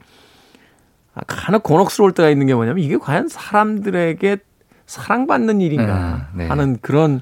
[1.16, 4.38] 아, 간혹 곤혹스러울 때가 있는 게 뭐냐면 이게 과연 사람들에게
[4.86, 6.48] 사랑받는 일인가 아, 네.
[6.48, 7.22] 하는 그런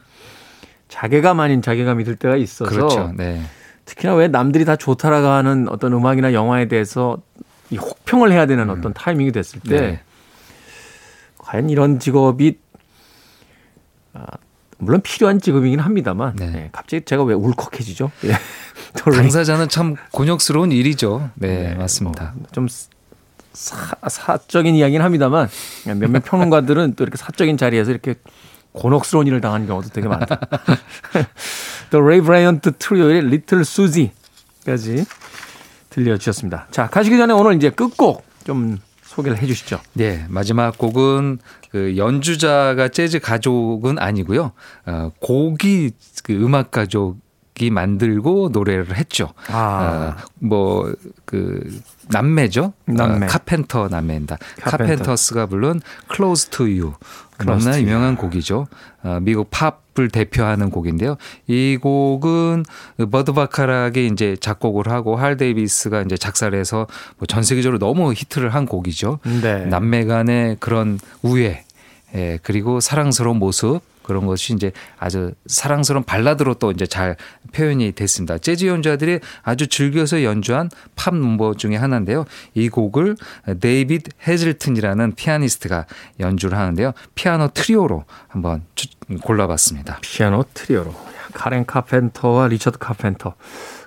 [0.90, 3.14] 자괴감 아닌 자괴감이 들 때가 있어서 그렇죠.
[3.16, 3.42] 네.
[3.86, 7.18] 특히나 왜 남들이 다 좋다라고 하는 어떤 음악이나 영화에 대해서
[7.70, 9.80] 이 혹평을 해야 되는 어떤 타이밍이 됐을 때 음.
[9.80, 10.02] 네.
[11.38, 12.60] 과연 이런 직업이
[14.14, 14.26] 아,
[14.80, 16.48] 물론 필요한 직업이긴 합니다만 네.
[16.52, 18.12] 네, 갑자기 제가 왜 울컥해지죠?
[18.26, 18.38] 예.
[18.98, 21.30] 또 당사자는 참 곤욕스러운 일이죠.
[21.36, 22.34] 네, 맞습니다.
[22.36, 22.68] 뭐 좀
[23.58, 25.50] 사, 사적인 이야기는 합니다만
[25.86, 28.14] 몇몇 평론가들은 또 이렇게 사적인 자리에서 이렇게
[28.74, 30.40] 곤혹스러운 일을 당하는 경우도 되게 많다.
[31.90, 35.06] 또 레이 브라이언트 트리오의 Little Susie까지
[35.90, 36.68] 들려주셨습니다.
[36.70, 39.80] 자 가시기 전에 오늘 이제 끝곡 좀 소개를 해주시죠.
[39.94, 41.40] 네, 마지막 곡은
[41.72, 44.52] 그 연주자가 재즈 가족은 아니고요.
[44.86, 45.92] 어, 곡이
[46.24, 47.18] 그 음악 가족
[47.60, 49.34] 이 만들고 노래를 했죠.
[49.48, 50.16] 아.
[50.36, 52.74] 뭐그 남매죠.
[52.86, 53.26] 남매.
[53.26, 54.38] 어, 카펜터 남매입니다.
[54.62, 54.86] 카펜터.
[54.86, 55.82] 카펜터스가 부른
[56.14, 56.94] Close to You.
[57.44, 58.68] 너무나 유명한 곡이죠.
[59.04, 61.18] 어, 미국 팝 을 대표하는 곡인데요.
[61.48, 62.66] 이 곡은
[63.10, 66.86] 버트 바카락이 이제 작곡을 하고 할 데이비드가 이제 작사를 해서
[67.18, 69.20] 뭐 전 세계적으로 너무 히트를 한 곡이죠.
[69.42, 69.66] 네.
[69.66, 71.64] 남매 간의 그런 우애,
[72.16, 77.18] 예, 그리고 사랑스러운 모습, 그런 것이 이제 아주 사랑스러운 발라드로 또 이제 잘
[77.52, 78.38] 표현이 됐습니다.
[78.38, 82.24] 재즈 연주자들이 아주 즐겨서 연주한 팝 넘버 중에 하나인데요.
[82.54, 83.18] 이 곡을
[83.60, 85.86] 데이비드 헤즐틴이라는 피아니스트가
[86.22, 86.94] 연주를 하는데요.
[87.16, 88.88] 피아노 트리오로 한번 추-
[89.22, 90.00] 골라봤습니다.
[90.02, 90.94] 피아노 트리오로
[91.34, 93.36] 카렌 카펜터와 리처드 카펜터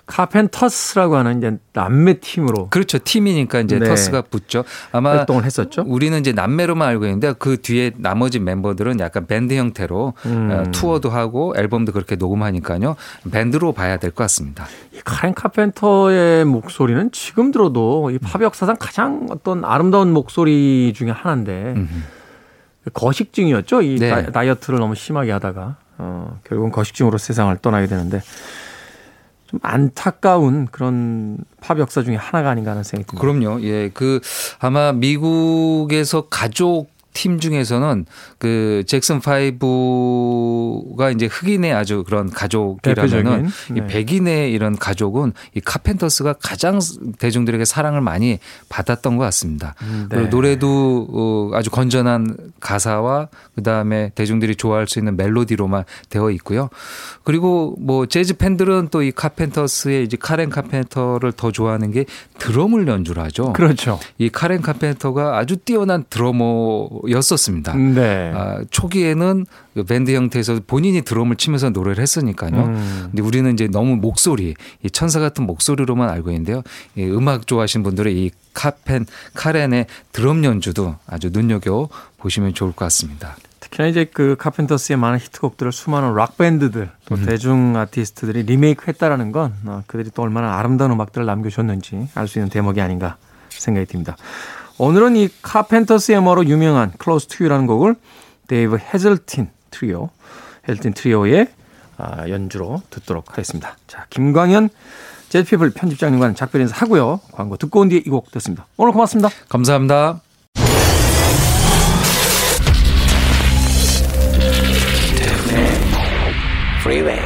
[0.07, 2.99] 카펜터스라고 하는 이제 남매 팀으로 그렇죠.
[2.99, 3.87] 팀이니까 이제 네.
[3.87, 4.65] 터스가 붙죠.
[4.91, 5.85] 아마 활동을 했었죠.
[5.87, 10.51] 우리는 이제 남매로만 알고 있는데 그 뒤에 나머지 멤버들은 약간 밴드 형태로 음.
[10.51, 12.97] 어, 투어도 하고 앨범도 그렇게 녹음하니까요.
[13.31, 14.67] 밴드로 봐야 될 것 같습니다.
[14.93, 21.75] 이 카렌 카펜터의 목소리는 지금 들어도 이 팝 역사상 가장 어떤 아름다운 목소리 중에 하나인데
[22.93, 23.83] 거식증이었죠.
[23.83, 24.11] 이 네.
[24.11, 28.23] 다- 다이어트를 너무 심하게 하다가 어, 결국은 거식증으로 세상을 떠나게 되는데
[29.47, 33.21] 좀 안타까운 그런 팝 역사 중에 하나가 아닌가 하는 생각이 듭니다.
[33.21, 33.63] 그럼요.
[33.63, 33.91] 예.
[33.93, 34.21] 그
[34.61, 38.07] 아마 미국에서 가족 팀 중에서는
[38.39, 43.87] 그 잭슨 파이브가 이제 흑인의 아주 그런 가족이라면은 대표적인, 이 네.
[43.87, 46.79] 백인의 이런 가족은 이 카펜터스가 가장
[47.19, 48.39] 대중들에게 사랑을 많이
[48.69, 49.75] 받았던 것 같습니다.
[49.81, 50.07] 네.
[50.09, 56.71] 그리고 노래도 어, 아주 건전한 가사와 그 다음에 대중들이 좋아할 수 있는 멜로디로만 되어 있고요.
[57.25, 62.05] 그리고 뭐 재즈 팬들은 또 이 카펜터스의 이제 카렌 카펜터를 더 좋아하는 게
[62.39, 63.53] 드럼을 연주를 하죠.
[63.53, 63.99] 그렇죠.
[64.19, 67.75] 이 카렌 카펜터가 아주 뛰어난 드러머였었습니다.
[67.75, 68.33] 네.
[68.35, 72.53] 아, 초기에는 그 밴드 형태에서 본인이 드럼을 치면서 노래를 했으니까요.
[72.53, 73.03] 음.
[73.11, 76.63] 근데 우리는 이제 너무 목소리, 이 천사 같은 목소리로만 알고 있는데요.
[76.97, 81.89] 이 음악 좋아하시는 분들은 이 카펜, 카렌의 드럼 연주도 아주 눈여겨
[82.19, 83.37] 보시면 좋을 것 같습니다.
[83.61, 87.27] 특히나 이제 그 카펜터스의 많은 히트곡들을 수많은 락 밴드들 또 음.
[87.27, 92.81] 대중 아티스트들이 리메이크했다라는 건 어, 그들이 또 얼마나 아름다운 음악들을 남겨줬는지 알 수 있는 대목이
[92.81, 93.17] 아닌가
[93.51, 94.17] 생각이 듭니다.
[94.81, 97.97] 오늘은 이 카펜터스의 음악으로 유명한 Close to You라는 곡을
[98.49, 100.09] 데이브 헤즐틴 트리오,
[100.67, 101.49] 헤즐틴 트리오의
[101.99, 103.77] 아, 연주로 듣도록 하겠습니다.
[103.87, 104.71] 자, 김광현
[105.29, 107.21] 재즈피플 편집장님과는 작별 인사 하고요.
[107.33, 108.67] 광고 듣고 온 뒤에 이 곡 듣습니다.
[108.79, 109.29] 오늘 고맙습니다.
[109.51, 110.23] 감사합니다.
[116.83, 117.20] Freeway.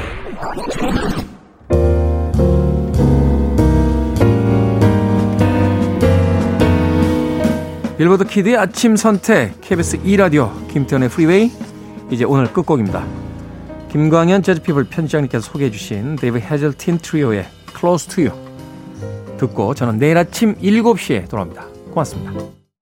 [8.05, 11.51] 빌보드 키드의 아침 선택 KBS 2라디오 김태훈의 Freeway
[12.11, 13.03] 이제 오늘 끝곡입니다.
[13.93, 20.55] 김광현 재즈피플 편집장님께서 소개해 주신 데이브 헤즐틴 트리오의 Close to You 듣고 저는 내일 아침
[20.57, 21.65] 7시에 돌아옵니다.
[21.95, 22.64] 고맙습니다.